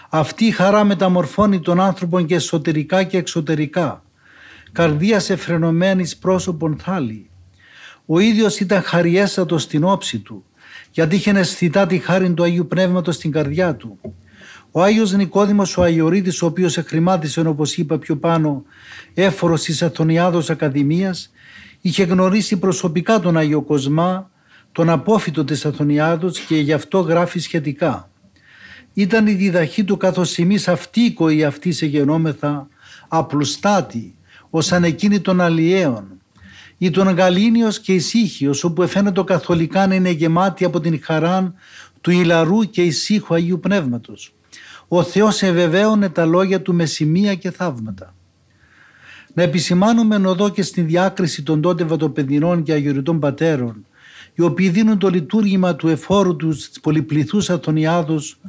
Αυτή 0.08 0.44
η 0.44 0.50
χαρά 0.50 0.84
μεταμορφώνει 0.84 1.60
τον 1.60 1.80
άνθρωπο 1.80 2.20
και 2.20 2.34
εσωτερικά 2.34 3.02
και 3.02 3.16
εξωτερικά. 3.16 4.02
Καρδίας 4.72 5.30
εφρενωμένης 5.30 6.16
πρόσωπον 6.16 6.78
θάλη. 6.78 7.30
Ο 8.06 8.18
ίδιος 8.18 8.60
ήταν 8.60 8.82
χαριέστατος 8.82 9.62
στην 9.62 9.84
όψη 9.84 10.18
του, 10.18 10.44
γιατί 10.90 11.16
είχε 11.16 11.30
αισθητά 11.30 11.86
τη 11.86 11.98
χάρη 11.98 12.32
του 12.32 12.42
Αγίου 12.42 12.66
Πνεύματος 12.66 13.14
στην 13.14 13.30
καρδιά 13.30 13.74
του. 13.74 13.98
Ο 14.78 14.82
Άγιος 14.82 15.12
Νικόδημος 15.12 15.76
ο 15.76 15.82
Αγιορείτης, 15.82 16.42
ο 16.42 16.46
οποίος 16.46 16.76
εχρημάτισε 16.76 17.40
όπως 17.40 17.76
είπα 17.76 17.98
πιο 17.98 18.16
πάνω 18.16 18.62
έφορος 19.14 19.62
της 19.62 19.82
Αθωνιάδος 19.82 20.50
Ακαδημίας, 20.50 21.30
είχε 21.80 22.04
γνωρίσει 22.04 22.58
προσωπικά 22.58 23.20
τον 23.20 23.36
Άγιο 23.36 23.62
Κοσμά, 23.62 24.30
τον 24.72 24.88
απόφυτο 24.88 25.44
της 25.44 25.66
Αθωνιάδος 25.66 26.38
και 26.38 26.56
γι' 26.56 26.72
αυτό 26.72 27.00
γράφει 27.00 27.38
σχετικά. 27.38 28.10
Ήταν 28.92 29.26
η 29.26 29.32
διδαχή 29.32 29.84
του 29.84 29.96
καθώς 29.96 30.38
εμείς 30.38 30.68
αυτοί 30.68 31.16
αυτή 31.46 31.72
σε 31.72 31.86
γενόμεθα, 31.86 32.68
απλουστάτη, 33.08 34.14
ως 34.50 34.72
εκείνη 34.72 35.20
των 35.20 35.40
αλλιέων, 35.40 36.20
ή 36.78 36.90
τον 36.90 37.08
Γαλήνιος 37.08 37.80
και 37.80 37.92
ησύχιος, 37.94 38.64
όπου 38.64 38.82
εφαίνεται 38.82 39.22
καθολικά 39.24 39.86
να 39.86 39.94
είναι 39.94 40.10
γεμάτη 40.10 40.64
από 40.64 40.80
την 40.80 41.00
χαρά 41.02 41.54
του 42.00 42.10
ηλαρού 42.10 42.62
και 42.62 42.82
ησύχου 42.82 43.34
Αγίου 43.34 43.60
Πνεύματος. 43.60 44.32
Ο 44.88 45.02
Θεός 45.02 45.42
ευεβαίωνε 45.42 46.08
τα 46.08 46.24
λόγια 46.24 46.62
του 46.62 46.74
με 46.74 46.84
σημεία 46.84 47.34
και 47.34 47.50
θαύματα. 47.50 48.14
Να 49.34 49.42
επισημάνουμε 49.42 50.16
εδώ 50.16 50.48
και 50.48 50.62
στη 50.62 50.80
διάκριση 50.80 51.42
των 51.42 51.60
τότε 51.60 51.84
βατοπεδινών 51.84 52.62
και 52.62 52.72
αγιοριτών 52.72 53.18
πατέρων, 53.18 53.86
οι 54.34 54.42
οποίοι 54.42 54.68
δίνουν 54.68 54.98
το 54.98 55.08
λειτουργήμα 55.08 55.76
του 55.76 55.88
εφόρου 55.88 56.36
τους 56.36 56.62
στις 56.62 56.80
πολυπληθούς 56.80 57.50
Αθωνιάδους, 57.50 58.40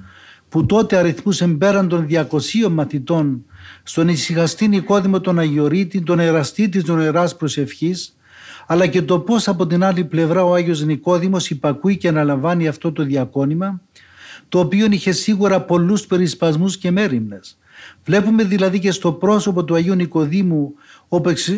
που 0.50 0.66
τότε 0.66 0.98
αριθμούσαν 0.98 1.58
πέραν 1.58 1.88
των 1.88 2.08
200 2.10 2.70
μαθητών 2.70 3.46
στον 3.84 4.08
ησυχαστή 4.08 4.68
Νικόδημο 4.68 5.22
τον 5.22 5.40
Αγιορείτη, 5.40 6.02
τον 6.02 6.20
εραστή 6.20 6.70
της 6.70 6.84
νοεράς 6.84 7.36
προσευχής, 7.36 8.18
αλλά 8.68 8.88
και 8.88 9.02
το 9.02 9.20
πώς 9.20 9.48
από 9.48 9.68
την 9.68 9.84
άλλη 9.84 10.04
πλευρά 10.04 10.44
ο 10.44 10.54
Άγιος 10.54 10.84
Νικόδημος 10.84 11.50
υπακούει 11.50 11.98
και 11.98 12.08
αναλαμβάνει 12.08 12.68
αυτό 12.68 12.92
το 12.92 13.04
διακόνημα, 13.04 13.82
το 14.50 14.60
οποίο 14.60 14.88
είχε 14.90 15.12
σίγουρα 15.12 15.62
πολλούς 15.62 16.06
περισπασμούς 16.06 16.78
και 16.78 16.92
μέρημνες. 16.92 17.58
Βλέπουμε 18.06 18.44
δηλαδή 18.44 18.80
και 18.80 18.92
στο 18.92 19.12
πρόσωπο 19.12 19.64
του 19.64 19.76
Αγίου 19.76 19.96
Νικοδήμου 19.96 20.74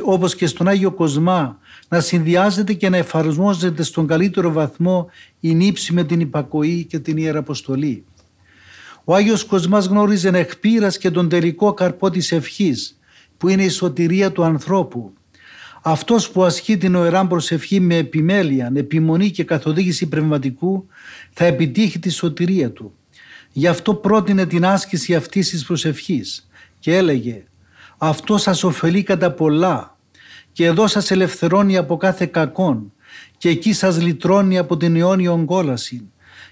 όπως 0.04 0.36
και 0.36 0.48
στον 0.48 0.68
Άγιο 0.68 0.92
Κοσμά 0.92 1.60
να 1.88 2.00
συνδυάζεται 2.00 2.74
και 2.74 2.90
να 2.90 2.98
εφαρμόζεται 2.98 3.84
στον 3.84 4.08
καλύτερο 4.08 4.52
βαθμό 4.52 5.10
η 5.40 5.54
νύψη 5.54 5.94
με 5.94 6.04
την 6.04 6.20
υπακοή 6.20 6.86
και 6.86 7.00
την 7.00 7.18
Ιεραποστολή. 7.18 8.06
Ο 9.04 9.16
Άγιος 9.16 9.44
Κοσμάς 9.44 9.86
γνώριζε 9.86 10.28
εκ 10.28 10.52
και 11.00 11.12
τον 11.12 11.30
τελικό 11.30 11.74
καρπό 11.74 12.10
της 12.10 12.32
ευχής 12.32 13.00
που 13.38 13.48
είναι 13.48 13.64
η 13.64 13.70
σωτηρία 13.70 14.32
του 14.32 14.44
ανθρώπου. 14.44 15.14
Αυτός 15.84 16.32
που 16.32 16.44
ασκεί 16.44 16.78
την 16.78 16.96
οεράν 16.96 17.28
προσευχή 17.28 17.80
με 17.80 17.96
επιμέλεια, 17.96 18.72
επιμονή 18.76 19.32
και 19.32 19.44
καθοδήγηση 19.44 20.08
πνευματικού 20.08 20.88
θα 21.34 21.46
επιτύχει 21.46 22.00
τη 22.00 22.10
σωτηρία 22.10 22.72
του. 22.72 22.94
Γι' 23.52 23.68
αυτό 23.68 23.94
πρότεινε 23.96 24.46
την 24.46 24.66
άσκηση 24.66 25.16
αυτής 25.16 25.50
της 25.50 25.66
προσευχής 25.66 26.50
και 26.80 26.96
έλεγε 26.96 27.44
«Αυτό 27.98 28.38
σας 28.38 28.64
ωφελεί 28.64 29.04
κατά 29.04 29.32
πολλά 29.32 29.98
και 30.52 30.66
εδώ 30.66 30.88
σας 30.88 31.12
ελευθερώνει 31.12 31.78
από 31.78 31.98
κάθε 31.98 32.26
κακόν 32.26 32.94
και 33.38 33.50
εκεί 33.50 33.74
σας 33.74 34.02
λυτρώνει 34.02 34.58
από 34.58 34.78
την 34.78 34.96
αιώνιον 34.96 35.46
κόλαση 35.46 36.10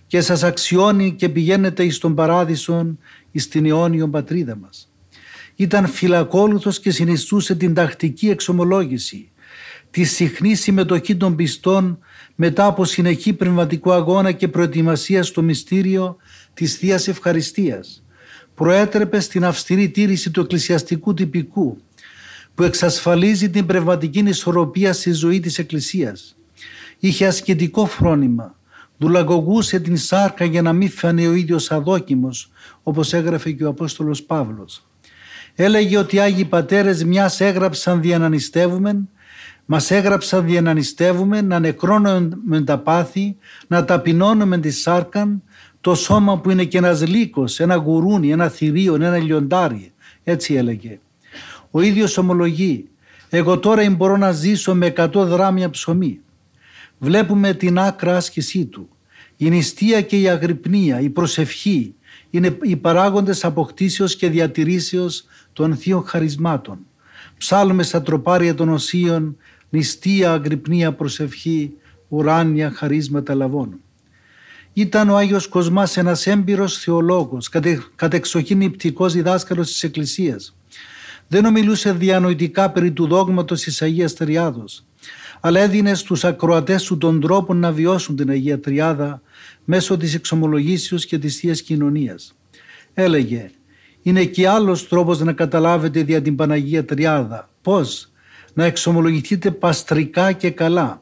και 0.08 0.22
σας 0.22 0.44
αξιώνει 0.44 1.14
και 1.14 1.30
πηγαίνετε 1.30 1.84
εις 1.84 1.98
τον 1.98 2.16
παράδεισον 2.16 3.00
εις 3.32 3.48
την 3.48 3.66
αιώνιον 3.66 4.12
πατρίδα 4.12 4.56
μας». 4.56 4.89
Ήταν 5.60 5.88
φυλακόλουθος 5.88 6.80
και 6.80 6.92
συνιστούσε 6.92 7.56
την 7.56 7.74
τακτική 7.74 8.30
εξομολόγηση, 8.30 9.32
τη 9.92 10.04
συχνή 10.04 10.56
συμμετοχή 10.56 11.16
των 11.16 11.36
πιστών 11.36 12.00
μετά 12.36 12.66
από 12.66 12.86
συνεχή 12.86 13.34
πνευματικό 13.34 13.92
αγώνα 13.92 14.32
και 14.32 14.48
προετοιμασία 14.48 15.24
στο 15.24 15.42
μυστήριο 15.42 16.18
της 16.54 16.76
θείας 16.76 17.08
Ευχαριστίας. 17.08 18.04
Προέτρεπε 18.56 19.20
στην 19.20 19.46
αυστηρή 19.46 19.90
τήρηση 19.90 20.32
του 20.32 20.40
εκκλησιαστικού 20.42 21.14
τυπικού 21.14 21.78
που 22.56 22.64
εξασφαλίζει 22.64 23.50
την 23.50 23.66
πνευματική 23.66 24.20
ισορροπία 24.20 24.94
στη 24.94 25.12
ζωή 25.12 25.40
της 25.40 25.58
Εκκλησίας. 25.58 26.38
Είχε 27.00 27.28
ασκητικό 27.28 27.86
φρόνημα, 27.86 28.56
δουλαγωγούσε 28.98 29.80
την 29.80 29.98
σάρκα 29.98 30.46
για 30.46 30.62
να 30.62 30.74
μην 30.74 30.90
φανεί 30.90 31.28
ο 31.28 31.34
ίδιος 31.34 31.72
αδόκιμος, 31.72 32.52
όπως 32.84 33.14
έγραφε 33.14 33.52
και 33.52 33.64
ο 33.64 33.70
Απόστολος 33.70 34.24
Παύλος. 34.24 34.84
Έλεγε 35.62 35.98
ότι 35.98 36.16
οι 36.16 36.20
Άγιοι 36.20 36.46
Πατέρες 36.46 37.04
μιας 37.04 37.42
έγραψαν 37.42 38.02
διανανιστεύουμεν 38.02 39.10
μας 39.66 39.92
έγραψαν 39.92 40.48
για 40.48 40.62
να 40.62 40.74
νηστεύουμε, 40.74 41.42
να 41.42 41.60
νεκρώνουμε 41.60 42.62
τα 42.66 42.78
πάθη, 42.78 43.36
να 43.68 43.86
ταπεινώνουμε 43.86 44.58
τη 44.58 44.72
σάρκαν, 44.72 45.44
το 45.82 45.96
σώμα 45.96 46.40
που 46.40 46.50
είναι 46.50 46.64
και 46.64 46.78
ένας 46.78 47.08
λύκος, 47.08 47.60
ένα 47.60 47.76
γουρούνι, 47.76 48.32
ένα 48.32 48.50
θηρίο, 48.50 48.96
ένα 48.96 49.18
λιοντάρι. 49.18 49.92
Έτσι 50.24 50.54
έλεγε. 50.54 51.00
Ο 51.72 51.82
ίδιος 51.82 52.18
ομολογεί, 52.18 52.90
εγώ 53.30 53.60
τώρα 53.60 53.90
μπορώ 53.90 54.18
να 54.18 54.32
ζήσω 54.32 54.76
με 54.76 54.94
100 54.98 55.10
δράμια 55.14 55.70
ψωμί. 55.70 56.20
Βλέπουμε 56.98 57.54
την 57.54 57.80
άκρα 57.80 58.16
άσκησή 58.16 58.66
του. 58.66 58.90
Η 59.38 59.50
νηστεία 59.50 60.02
και 60.02 60.20
η 60.20 60.30
αγρυπνία, 60.30 61.00
η 61.00 61.10
προσευχή 61.10 61.94
είναι 62.30 62.58
οι 62.62 62.76
παράγοντες 62.76 63.46
αποκτήσεως 63.46 64.16
και 64.16 64.30
διατηρήσεως 64.30 65.26
των 65.60 65.76
θείων 65.76 66.04
χαρισμάτων. 66.06 66.78
Ψάλουμε 67.38 67.84
στα 67.84 68.02
τροπάρια 68.02 68.56
των 68.56 68.70
οσίων 68.70 69.38
νηστεία, 69.70 70.32
αγρυπνία, 70.32 70.94
προσευχή, 70.94 71.74
ουράνια 72.08 72.72
χαρίσματα 72.72 73.34
λαβών. 73.34 73.80
Ήταν 74.74 75.10
ο 75.10 75.16
Άγιος 75.18 75.48
Κοσμάς 75.48 75.98
ένας 75.98 76.28
έμπειρος 76.28 76.78
θεολόγος, 76.78 77.50
κατε, 77.50 77.84
κατεξοχήν 77.96 78.62
υπτικός 78.62 79.14
διδάσκαλος 79.14 79.68
της 79.68 79.84
Εκκλησίας. 79.84 80.56
Δεν 81.28 81.46
ομιλούσε 81.46 81.92
διανοητικά 81.94 82.72
περί 82.72 82.92
του 82.92 83.08
δόγματος 83.08 83.62
της 83.62 83.82
Αγίας 83.82 84.14
Τριάδος, 84.14 84.86
αλλά 85.40 85.60
έδινε 85.60 85.94
στους 85.94 86.24
ακροατές 86.24 86.84
του 86.84 86.98
τον 86.98 87.22
τρόπο 87.22 87.54
να 87.54 87.72
βιώσουν 87.72 88.16
την 88.16 88.30
Αγία 88.30 88.60
Τριάδα 88.60 89.22
μέσω 89.66 89.98
της 89.98 90.14
εξομολογήσεως 90.14 91.06
και 91.06 91.18
της 91.18 91.38
Θείας 91.38 91.62
Κοινωνίας. 91.62 92.36
Έλεγε 92.94 93.52
«Είναι 94.02 94.26
και 94.26 94.48
άλλος 94.48 94.88
τρόπος 94.88 95.20
να 95.20 95.34
καταλάβετε 95.34 96.04
δια 96.04 96.22
την 96.22 96.36
Παναγία 96.36 96.86
Τριάδα. 96.86 97.50
Πώς» 97.62 98.10
να 98.54 98.66
εξομολογηθείτε 98.66 99.52
παστρικά 99.52 100.32
και 100.32 100.50
καλά, 100.50 101.02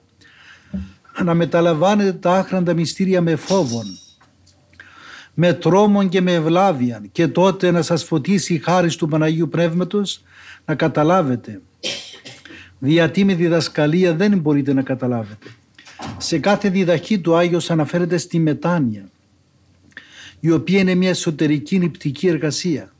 να 1.23 1.33
μεταλαμβάνετε 1.33 2.13
τα 2.13 2.37
άχραντα 2.37 2.73
μυστήρια 2.73 3.21
με 3.21 3.35
φόβον, 3.35 3.85
με 5.33 5.53
τρόμον 5.53 6.09
και 6.09 6.21
με 6.21 6.33
ευλάβεια 6.33 7.03
και 7.11 7.27
τότε 7.27 7.71
να 7.71 7.81
σας 7.81 8.03
φωτίσει 8.03 8.53
η 8.53 8.57
χάρη 8.57 8.95
του 8.95 9.07
Παναγίου 9.07 9.49
Πνεύματος 9.49 10.21
να 10.65 10.75
καταλάβετε. 10.75 11.61
Γιατί 12.79 13.25
με 13.25 13.33
διδασκαλία 13.33 14.13
δεν 14.13 14.39
μπορείτε 14.39 14.73
να 14.73 14.81
καταλάβετε. 14.81 15.47
Σε 16.17 16.39
κάθε 16.39 16.69
διδαχή 16.69 17.19
του 17.19 17.35
Άγιος 17.35 17.71
αναφέρεται 17.71 18.17
στη 18.17 18.39
μετάνοια, 18.39 19.09
η 20.39 20.51
οποία 20.51 20.79
είναι 20.79 20.95
μια 20.95 21.09
εσωτερική 21.09 21.79
νηπτική 21.79 22.27
εργασία. 22.27 22.91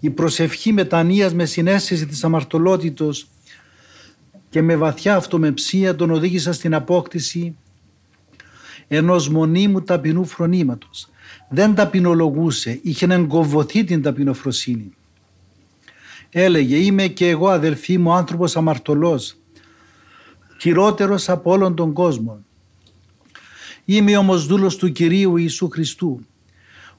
Η 0.00 0.10
προσευχή 0.10 0.72
μετανοίας 0.72 1.34
με 1.34 1.44
συνέστηση 1.44 2.06
της 2.06 2.24
αμαρτωλότητος 2.24 3.26
και 4.50 4.62
με 4.62 4.76
βαθιά 4.76 5.16
αυτομεψία 5.16 5.96
τον 5.96 6.10
οδήγησα 6.10 6.52
στην 6.52 6.74
απόκτηση 6.74 7.56
ενός 8.88 9.28
μονίμου 9.28 9.82
ταπεινού 9.82 10.24
φρονήματος. 10.24 11.08
Δεν 11.48 11.74
ταπεινολογούσε, 11.74 12.80
είχε 12.82 13.06
εγκοβωθεί 13.10 13.84
την 13.84 14.02
ταπεινοφροσύνη. 14.02 14.92
Έλεγε 16.30 16.76
είμαι 16.76 17.06
και 17.06 17.28
εγώ 17.28 17.48
αδελφοί 17.48 17.98
μου 17.98 18.12
άνθρωπος 18.12 18.56
αμαρτωλός 18.56 19.36
χειρότερος 20.62 21.28
από 21.28 21.50
όλων 21.50 21.74
των 21.74 21.92
κόσμων. 21.92 22.44
Είμαι 23.84 24.16
όμως 24.16 24.46
δούλος 24.46 24.76
του 24.76 24.92
Κυρίου 24.92 25.36
Ιησού 25.36 25.68
Χριστού. 25.68 26.26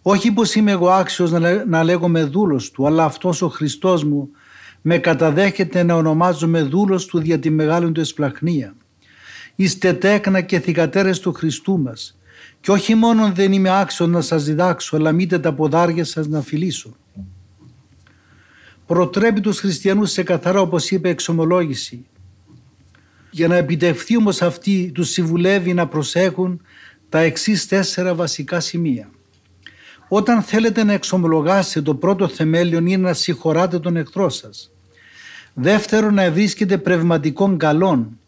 Όχι 0.05 0.31
πως 0.31 0.55
είμαι 0.55 0.71
εγώ 0.71 0.89
άξιος 0.89 1.31
να, 1.31 1.65
να 1.65 1.83
λέγομαι 1.83 2.23
δούλος 2.23 2.71
του, 2.71 2.85
αλλά 2.85 3.03
αυτός 3.03 3.41
ο 3.41 3.47
Χριστός 3.47 4.03
μου 4.03 4.29
με 4.81 4.97
καταδέχεται 4.97 5.83
να 5.83 5.95
ονομάζομαι 5.95 6.61
δούλος 6.61 7.05
του 7.05 7.19
δια 7.19 7.39
τη 7.39 7.49
μεγάλη 7.49 7.91
του 7.91 7.99
εσπλαχνία. 7.99 8.75
Είστε 9.55 9.93
τέκνα 9.93 10.41
και 10.41 10.59
θυγατέρες 10.59 11.19
του 11.19 11.33
Χριστού 11.33 11.79
μας 11.79 12.17
και 12.61 12.71
όχι 12.71 12.95
μόνο 12.95 13.31
δεν 13.31 13.51
είμαι 13.53 13.79
άξιος 13.79 14.09
να 14.09 14.21
σας 14.21 14.43
διδάξω, 14.43 14.95
αλλά 14.95 15.11
μήτε 15.11 15.39
τα 15.39 15.53
ποδάρια 15.53 16.03
σας 16.05 16.27
να 16.27 16.41
φιλήσω. 16.41 16.95
Προτρέπει 18.85 19.39
τους 19.41 19.59
χριστιανούς 19.59 20.11
σε 20.11 20.23
καθαρά 20.23 20.61
όπως 20.61 20.91
είπε 20.91 21.09
εξομολόγηση. 21.09 22.05
Για 23.29 23.47
να 23.47 23.55
επιτευχθεί 23.55 24.17
όμως 24.17 24.41
αυτή 24.41 24.91
τους 24.93 25.09
συμβουλεύει 25.09 25.73
να 25.73 25.87
προσέχουν 25.87 26.61
τα 27.09 27.19
εξής 27.19 27.67
τέσσερα 27.67 28.15
βασικά 28.15 28.59
σημεία. 28.59 29.09
Όταν 30.15 30.41
θέλετε 30.41 30.83
να 30.83 30.93
εξομολογάσετε 30.93 31.81
το 31.81 31.95
πρώτο 31.95 32.27
θεμέλιο 32.27 32.77
είναι 32.77 32.97
να 32.97 33.13
συγχωράτε 33.13 33.79
τον 33.79 33.95
εχθρό 33.95 34.29
σας. 34.29 34.71
Δεύτερον 35.53 36.13
να 36.13 36.31
βρίσκετε 36.31 36.77
πνευματικών 36.77 37.57
καλών, 37.57 38.19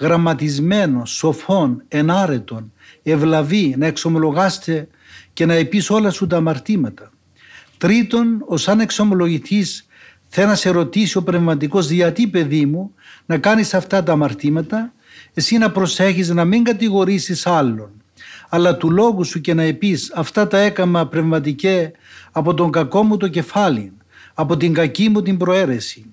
γραμματισμένων, 0.00 1.06
σοφών, 1.06 1.82
ενάρετων, 1.88 2.72
ευλαβή, 3.02 3.74
να 3.78 3.86
εξομολογάστε 3.86 4.88
και 5.32 5.46
να 5.46 5.54
επείς 5.54 5.90
όλα 5.90 6.10
σου 6.10 6.26
τα 6.26 6.36
αμαρτήματα. 6.36 7.10
Τρίτον, 7.78 8.42
ως 8.46 8.68
αν 8.68 8.80
εξομολογηθείς 8.80 9.86
θέλει 10.28 10.46
να 10.46 10.54
σε 10.54 10.70
ρωτήσει 10.70 11.18
ο 11.18 11.22
πνευματικός 11.22 11.90
γιατί 11.90 12.26
παιδί 12.26 12.66
μου 12.66 12.94
να 13.26 13.38
κάνεις 13.38 13.74
αυτά 13.74 14.02
τα 14.02 14.12
αμαρτήματα 14.12 14.92
εσύ 15.34 15.58
να 15.58 15.70
προσέχεις 15.70 16.28
να 16.28 16.44
μην 16.44 16.64
κατηγορήσεις 16.64 17.46
άλλον 17.46 17.99
αλλά 18.50 18.76
του 18.76 18.90
λόγου 18.90 19.24
σου 19.24 19.40
και 19.40 19.54
να 19.54 19.62
επείς 19.62 20.12
αυτά 20.14 20.46
τα 20.46 20.58
έκαμα 20.58 21.06
πνευματικέ 21.06 21.92
από 22.32 22.54
τον 22.54 22.70
κακό 22.70 23.02
μου 23.02 23.16
το 23.16 23.28
κεφάλι 23.28 23.92
από 24.34 24.56
την 24.56 24.74
κακή 24.74 25.08
μου 25.08 25.22
την 25.22 25.36
προαίρεση 25.36 26.10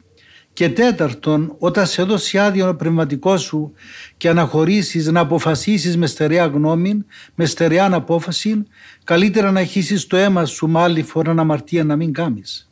και 0.58 0.70
τέταρτον, 0.70 1.56
όταν 1.60 1.86
σε 1.86 2.04
δώσει 2.04 2.38
άδειο 2.38 2.70
ο 2.70 2.76
πνευματικό 2.76 3.38
σου 3.38 3.72
και 4.18 4.30
αναχωρήσεις 4.30 5.08
να 5.08 5.20
αποφασίσεις 5.20 5.98
με 5.98 6.08
στερεά 6.08 6.46
γνώμη, 6.46 7.06
με 7.36 7.46
στερεά 7.46 7.94
απόφαση, 7.94 8.64
καλύτερα 9.04 9.52
να 9.52 9.64
χύσεις 9.64 10.08
το 10.08 10.18
αίμα 10.18 10.46
σου 10.46 10.68
με 10.68 10.80
άλλη 10.80 11.04
φορά 11.04 11.34
να 11.34 11.42
αμαρτία 11.42 11.84
να 11.84 11.96
μην 11.96 12.14
κάμεις. 12.14 12.72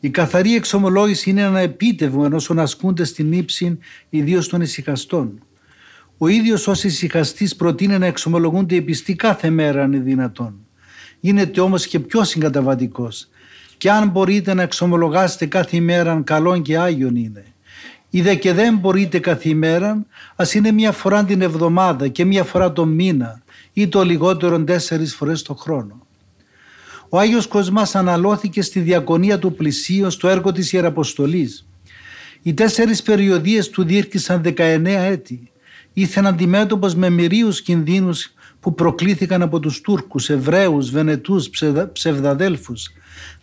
Η 0.00 0.10
καθαρή 0.10 0.54
εξομολόγηση 0.54 1.30
είναι 1.30 1.42
ένα 1.42 1.60
επίτευγμα 1.60 2.26
ενός 2.26 2.50
ασκούνται 2.50 3.04
στην 3.04 3.32
ύψη 3.32 3.78
ιδίως 4.08 4.48
των 4.48 4.60
ησυχαστών. 4.60 5.42
Ο 6.22 6.28
ίδιος 6.28 6.68
ως 6.68 6.84
ησυχαστής 6.84 7.56
προτείνει 7.56 7.98
να 7.98 8.06
εξομολογούνται 8.06 8.74
οι 8.74 8.82
πιστοί 8.82 9.14
κάθε 9.14 9.50
μέρα 9.50 9.82
αν 9.82 9.92
είναι 9.92 10.02
δυνατόν. 10.02 10.54
Γίνεται 11.20 11.60
όμως 11.60 11.86
και 11.86 12.00
πιο 12.00 12.24
συγκαταβατικός. 12.24 13.28
Και 13.76 13.90
αν 13.90 14.08
μπορείτε 14.08 14.54
να 14.54 14.62
εξομολογάσετε 14.62 15.46
κάθε 15.46 15.76
ημέρα 15.76 16.20
καλόν 16.24 16.62
και 16.62 16.78
άγιον 16.78 17.16
είναι. 17.16 17.44
Είδε 18.10 18.34
και 18.34 18.52
δεν 18.52 18.76
μπορείτε 18.76 19.18
κάθε 19.18 19.48
ημέρα, 19.48 20.06
ας 20.36 20.54
είναι 20.54 20.70
μια 20.70 20.92
φορά 20.92 21.24
την 21.24 21.42
εβδομάδα 21.42 22.08
και 22.08 22.24
μια 22.24 22.44
φορά 22.44 22.72
το 22.72 22.84
μήνα 22.84 23.42
ή 23.72 23.88
το 23.88 24.02
λιγότερο 24.02 24.64
τέσσερις 24.64 25.14
φορές 25.14 25.42
το 25.42 25.54
χρόνο. 25.54 26.06
Ο 27.08 27.18
Άγιος 27.18 27.46
Κοσμάς 27.46 27.94
αναλώθηκε 27.94 28.62
στη 28.62 28.80
διακονία 28.80 29.38
του 29.38 29.54
πλησίου 29.54 30.10
στο 30.10 30.28
έργο 30.28 30.52
της 30.52 30.72
Ιεραποστολής. 30.72 31.66
Οι 32.42 32.54
τέσσερις 32.54 33.02
περιοδίες 33.02 33.70
του 33.70 33.84
διήρκησαν 33.84 34.42
19 34.42 34.82
έτη. 34.86 35.50
Ήθελαν 35.92 36.32
αντιμέτωπος 36.32 36.94
με 36.94 37.10
μυρίους 37.10 37.62
κινδύνους 37.62 38.32
που 38.60 38.74
προκλήθηκαν 38.74 39.42
από 39.42 39.60
τους 39.60 39.80
Τούρκους, 39.80 40.30
Εβραίους, 40.30 40.90
Βενετούς, 40.90 41.50
ψευδαδέλφους. 41.92 42.90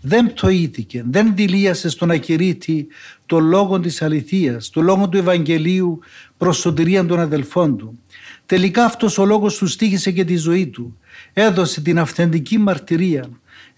Δεν 0.01 0.33
πτωήθηκε, 0.33 1.03
δεν 1.09 1.35
δηλίασε 1.35 1.89
στον 1.89 2.11
ακυρίτη 2.11 2.87
το 3.25 3.39
λόγο 3.39 3.79
της 3.79 4.01
αληθείας, 4.01 4.69
το 4.69 4.81
λόγο 4.81 5.09
του 5.09 5.17
Ευαγγελίου 5.17 5.99
προς 6.37 6.57
σωτηρία 6.57 7.05
των 7.05 7.19
αδελφών 7.19 7.77
του. 7.77 7.99
Τελικά 8.45 8.85
αυτός 8.85 9.17
ο 9.17 9.25
λόγος 9.25 9.57
του 9.57 9.67
στήχησε 9.67 10.11
και 10.11 10.25
τη 10.25 10.35
ζωή 10.35 10.67
του. 10.67 10.97
Έδωσε 11.33 11.81
την 11.81 11.99
αυθεντική 11.99 12.57
μαρτυρία 12.57 13.29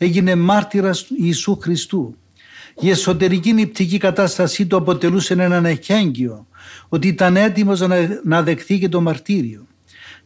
έγινε 0.01 0.35
μάρτυρας 0.35 1.05
Ιησού 1.17 1.57
Χριστού. 1.61 2.15
Η 2.79 2.89
εσωτερική 2.89 3.53
νηπτική 3.53 3.97
κατάστασή 3.97 4.65
του 4.65 4.77
αποτελούσε 4.77 5.33
έναν 5.33 5.65
εχέγγυο 5.65 6.47
ότι 6.89 7.07
ήταν 7.07 7.35
έτοιμος 7.35 7.81
να 8.23 8.43
δεχθεί 8.43 8.79
και 8.79 8.89
το 8.89 9.01
μαρτύριο. 9.01 9.67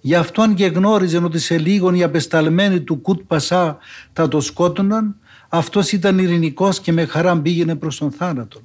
Γι' 0.02 0.16
αυτόν 0.16 0.54
και 0.54 0.66
γνώριζε 0.66 1.18
ότι 1.18 1.40
σε 1.40 1.58
λίγον 1.58 1.96
οι 1.96 2.04
απεσταλμένοι 2.04 2.82
του 2.82 2.96
Κουτ 2.96 3.22
Πασά 3.28 3.78
θα 4.14 4.28
το 4.28 4.40
σκότωναν, 4.40 5.16
αυτός 5.50 5.92
ήταν 5.92 6.20
ειρηνικός 6.20 6.80
και 6.80 6.92
με 6.92 7.06
χαρά 7.06 7.38
πήγαινε 7.38 7.76
προς 7.76 7.98
τον 7.98 8.12
θάνατο. 8.12 8.62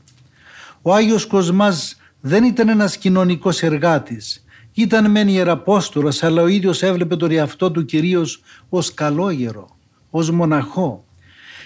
Ο 0.82 0.94
Άγιος 0.94 1.26
Κοσμάς 1.26 1.96
δεν 2.20 2.44
ήταν 2.44 2.68
ένας 2.68 2.96
κοινωνικός 2.96 3.62
εργάτης. 3.62 4.44
Ήταν 4.72 5.10
μεν 5.10 5.28
ιεραπόστολος, 5.28 6.22
αλλά 6.22 6.42
ο 6.42 6.46
ίδιος 6.46 6.82
έβλεπε 6.82 7.16
τον 7.16 7.30
εαυτό 7.30 7.70
του 7.70 7.84
κυρίως 7.84 8.42
ως 8.68 8.94
καλόγερο 8.94 9.76
ως 10.10 10.30
μοναχό. 10.30 11.04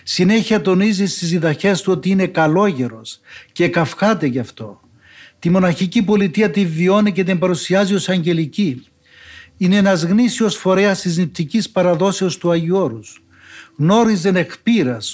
Συνέχεια 0.03 0.61
τονίζει 0.61 1.07
στις 1.07 1.31
διδαχές 1.31 1.83
του 1.83 1.93
ότι 1.93 2.11
είναι 2.11 2.27
καλόγερος 2.27 3.21
και 3.53 3.69
καυχάται 3.69 4.27
γι' 4.27 4.39
αυτό. 4.39 4.81
Τη 5.43 5.51
μοναχική 5.51 6.03
πολιτεία 6.03 6.51
τη 6.51 6.67
βιώνει 6.67 7.13
και 7.13 7.25
την 7.25 7.39
παρουσιάζει 7.39 7.95
ως 7.95 8.09
αγγελική. 8.09 8.87
Είναι 9.57 9.77
ένας 9.77 10.03
γνήσιος 10.05 10.57
φορέας 10.57 11.01
της 11.01 11.17
νηπτικής 11.19 11.71
παραδόσεως 11.71 12.39
του 12.39 12.51
Αγίου 12.51 12.77
Όρους. 12.77 13.23
Γνώριζε 13.77 14.29
εκ 14.29 14.53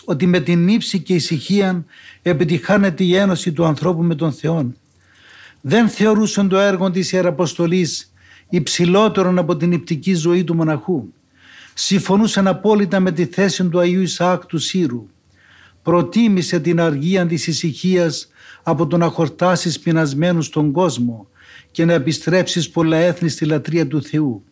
ότι 0.05 0.27
με 0.27 0.41
την 0.41 0.69
ύψη 0.69 1.01
και 1.01 1.15
ησυχία 1.15 1.85
επιτυχάνεται 2.23 3.05
η 3.05 3.15
ένωση 3.15 3.53
του 3.53 3.65
ανθρώπου 3.65 4.03
με 4.03 4.15
τον 4.15 4.33
Θεό. 4.33 4.73
Δεν 5.61 5.89
θεωρούσαν 5.89 6.49
το 6.49 6.59
έργο 6.59 6.91
της 6.91 7.13
Ιεραποστολής 7.13 8.13
υψηλότερον 8.49 9.39
από 9.39 9.57
την 9.57 9.69
νηπτική 9.69 10.15
ζωή 10.15 10.45
του 10.45 10.55
μοναχού 10.55 11.09
συμφωνούσαν 11.75 12.47
απόλυτα 12.47 13.01
με 13.01 13.13
τη 13.13 13.27
θέση 13.27 13.65
του 13.65 13.79
Αγίου 13.79 14.01
Ισαάκ 14.01 14.47
του 14.47 14.59
Σύρου. 14.59 15.07
Προτίμησε 15.83 16.61
την 16.61 16.81
αργία 16.81 17.27
της 17.27 17.47
ησυχίας 17.47 18.29
από 18.63 18.87
το 18.87 18.97
να 18.97 19.09
χορτάσεις 19.09 19.79
πεινασμένους 19.79 20.47
στον 20.47 20.73
κόσμο 20.73 21.29
και 21.71 21.85
να 21.85 21.93
επιστρέψεις 21.93 22.71
πολλά 22.71 22.97
έθνη 22.97 23.29
στη 23.29 23.45
λατρεία 23.45 23.87
του 23.87 24.03
Θεού. 24.03 24.43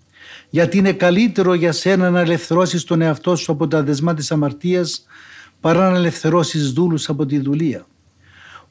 Γιατί 0.51 0.79
είναι 0.79 0.93
καλύτερο 0.93 1.55
για 1.55 1.73
σένα 1.73 2.11
να 2.11 2.21
ελευθερώσεις 2.21 2.85
τον 2.85 3.01
εαυτό 3.01 3.37
σου 3.37 3.53
από 3.53 3.69
τα 3.69 3.83
δεσμά 3.83 4.15
της 4.15 4.33
αμαρτίας 4.33 5.07
παρά 5.61 5.91
να 5.91 5.97
ελευθερώσεις 5.97 6.73
δούλους 6.73 7.09
από 7.09 7.27
τη 7.27 7.39
δουλεία. 7.39 7.87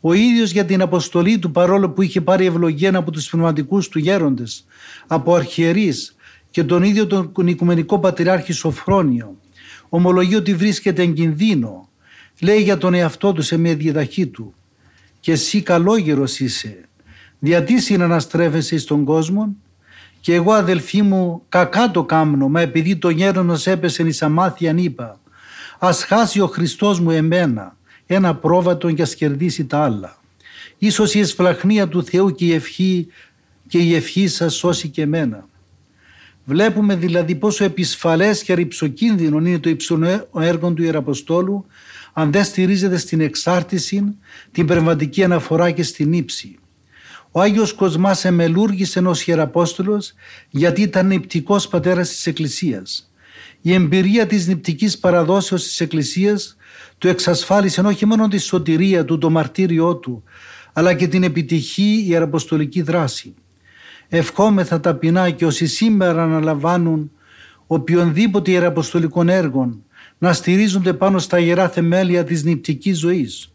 Ο 0.01 0.13
ίδιος 0.13 0.51
για 0.51 0.65
την 0.65 0.81
αποστολή 0.81 1.39
του 1.39 1.51
παρόλο 1.51 1.89
που 1.89 2.01
είχε 2.01 2.21
πάρει 2.21 2.45
ευλογία 2.45 2.97
από 2.97 3.11
τους 3.11 3.29
πνευματικούς 3.29 3.87
του 3.87 3.99
γέροντες, 3.99 4.65
από 5.07 5.35
αρχιερείς, 5.35 6.15
και 6.51 6.63
τον 6.63 6.83
ίδιο 6.83 7.07
τον 7.07 7.47
Οικουμενικό 7.47 7.99
Πατριάρχη 7.99 8.53
Σοφρόνιο. 8.53 9.35
Ομολογεί 9.89 10.35
ότι 10.35 10.55
βρίσκεται 10.55 11.01
εν 11.01 11.13
κινδύνο. 11.13 11.89
Λέει 12.41 12.61
για 12.61 12.77
τον 12.77 12.93
εαυτό 12.93 13.33
του 13.33 13.41
σε 13.41 13.57
μια 13.57 13.75
διδαχή 13.75 14.27
του. 14.27 14.53
Και 15.19 15.31
εσύ 15.31 15.61
καλόγερος 15.61 16.39
είσαι. 16.39 16.79
Γιατί 17.39 17.81
συναναστρέφεσαι 17.81 18.77
στον 18.77 19.03
κόσμο 19.03 19.55
και 20.19 20.33
εγώ 20.33 20.53
αδελφοί 20.53 21.01
μου 21.01 21.41
κακά 21.49 21.91
το 21.91 22.03
κάμνω 22.03 22.47
μα 22.47 22.61
επειδή 22.61 22.95
το 22.95 23.09
γέρονος 23.09 23.67
έπεσε 23.67 24.03
εις 24.03 24.21
αμάθειαν 24.21 24.77
είπα 24.77 25.19
ας 25.79 26.03
χάσει 26.03 26.39
ο 26.39 26.47
Χριστός 26.47 26.99
μου 26.99 27.11
εμένα 27.11 27.77
ένα 28.05 28.35
πρόβατο 28.35 28.91
και 28.91 29.01
ας 29.01 29.15
κερδίσει 29.15 29.65
τα 29.65 29.83
άλλα. 29.83 30.17
Ίσως 30.77 31.13
η 31.13 31.19
εσφλαχνία 31.19 31.87
του 31.87 32.03
Θεού 32.03 32.31
και 32.31 32.45
η 32.45 32.53
ευχή 32.53 33.07
και 33.67 33.77
η 33.77 33.95
ευχή 33.95 34.27
σας 34.27 34.55
σώσει 34.55 34.87
και 34.87 35.01
εμένα. 35.01 35.47
Βλέπουμε 36.45 36.95
δηλαδή 36.95 37.35
πόσο 37.35 37.63
επισφαλές 37.63 38.43
και 38.43 38.53
ρηψοκίνδυνο 38.53 39.37
είναι 39.37 39.59
το 39.59 39.69
υψηλό 39.69 40.29
έργο 40.39 40.71
του 40.71 40.83
Ιεραποστόλου 40.83 41.65
αν 42.17 42.31
δεν 42.31 42.43
στηρίζεται 42.43 42.97
στην 42.97 43.21
εξάρτηση, 43.21 44.17
την 44.51 44.65
πνευματική 44.65 45.23
αναφορά 45.23 45.71
και 45.71 45.83
στην 45.83 46.13
ύψη. 46.13 46.57
Ο 47.31 47.41
Άγιος 47.41 47.73
Κοσμάς 47.73 48.25
εμελούργησε 48.25 48.99
ως 48.99 49.27
Ιεραπόστολος 49.27 50.13
γιατί 50.49 50.81
ήταν 50.81 51.07
νηπτικός 51.07 51.67
πατέρας 51.67 52.09
της 52.09 52.27
Εκκλησίας. 52.27 53.11
Η 53.61 53.73
εμπειρία 53.73 54.25
της 54.25 54.47
νηπτικής 54.47 54.97
παραδόσεως 54.97 55.63
της 55.63 55.81
Εκκλησίας 55.81 56.57
του 56.97 57.07
εξασφάλισε 57.07 57.81
όχι 57.81 58.05
μόνο 58.05 58.27
τη 58.27 58.37
σωτηρία 58.37 59.05
του, 59.05 59.17
το 59.17 59.29
μαρτύριό 59.29 59.95
του, 59.95 60.23
αλλά 60.73 60.93
και 60.93 61.07
την 61.07 61.23
επιτυχή 61.23 62.05
ιεραποστολική 62.07 62.81
δράση. 62.81 63.33
Ευχόμεθα 64.07 64.79
ταπεινά 64.79 65.29
και 65.29 65.45
όσοι 65.45 65.67
σήμερα 65.67 66.23
αναλαμβάνουν 66.23 67.11
οποιονδήποτε 67.67 68.51
ιεραποστολικών 68.51 69.29
έργων 69.29 69.83
να 70.17 70.33
στηρίζονται 70.33 70.93
πάνω 70.93 71.19
στα 71.19 71.39
ιερά 71.39 71.69
θεμέλια 71.69 72.23
της 72.23 72.43
νηπτικής 72.43 72.97
ζωής. 72.97 73.49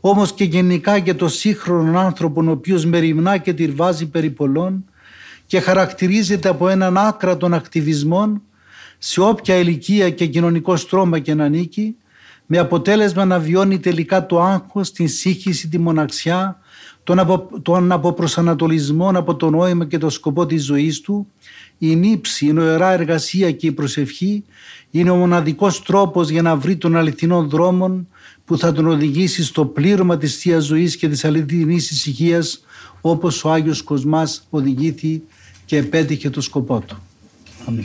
όμως 0.00 0.32
και 0.32 0.44
γενικά 0.44 0.98
και 0.98 1.14
το 1.14 1.28
σύγχρονο 1.28 1.98
άνθρωπο 1.98 2.44
ο 2.44 2.50
οποίος 2.50 2.84
μεριμνά 2.84 3.36
και 3.36 3.52
τυρβάζει 3.52 4.06
περί 4.08 4.30
πολλών 4.30 4.84
και 5.46 5.60
χαρακτηρίζεται 5.60 6.48
από 6.48 6.68
έναν 6.68 6.96
άκρατον 6.96 7.54
ακτιβισμό 7.54 8.40
σε 8.98 9.20
όποια 9.20 9.56
ηλικία 9.56 10.10
και 10.10 10.26
κοινωνικό 10.26 10.76
στρώμα 10.76 11.18
και 11.18 11.34
να 11.34 11.44
ανήκει 11.44 11.96
με 12.46 12.58
αποτέλεσμα 12.58 13.24
να 13.24 13.38
βιώνει 13.38 13.78
τελικά 13.78 14.26
το 14.26 14.42
άγχος, 14.42 14.92
την 14.92 15.08
σύγχυση, 15.08 15.68
τη 15.68 15.78
μοναξιά, 15.78 16.58
τον, 17.04 17.18
απο, 17.18 17.48
τον 17.62 17.92
αποπροσανατολισμό 17.92 19.08
από 19.08 19.36
το 19.36 19.50
νόημα 19.50 19.86
και 19.86 19.98
το 19.98 20.10
σκοπό 20.10 20.46
της 20.46 20.64
ζωής 20.64 21.00
του, 21.00 21.26
η 21.78 21.96
νύψη, 21.96 22.46
η 22.46 22.52
νοερά 22.52 22.92
εργασία 22.92 23.52
και 23.52 23.66
η 23.66 23.72
προσευχή 23.72 24.44
είναι 24.90 25.10
ο 25.10 25.16
μοναδικός 25.16 25.82
τρόπος 25.82 26.28
για 26.28 26.42
να 26.42 26.56
βρει 26.56 26.76
τον 26.76 26.96
αληθινό 26.96 27.42
δρόμο 27.42 28.06
που 28.44 28.58
θα 28.58 28.72
τον 28.72 28.86
οδηγήσει 28.86 29.44
στο 29.44 29.64
πλήρωμα 29.64 30.16
της 30.16 30.36
Θείας 30.36 30.64
Ζωής 30.64 30.96
και 30.96 31.08
της 31.08 31.24
αληθινής 31.24 31.90
ησυχίας 31.90 32.64
όπως 33.00 33.44
ο 33.44 33.52
Άγιος 33.52 33.82
Κοσμάς 33.82 34.46
οδηγήθη 34.50 35.22
και 35.64 35.76
επέτυχε 35.76 36.30
το 36.30 36.40
σκοπό 36.40 36.80
του. 36.80 37.02
Αμήν. 37.66 37.84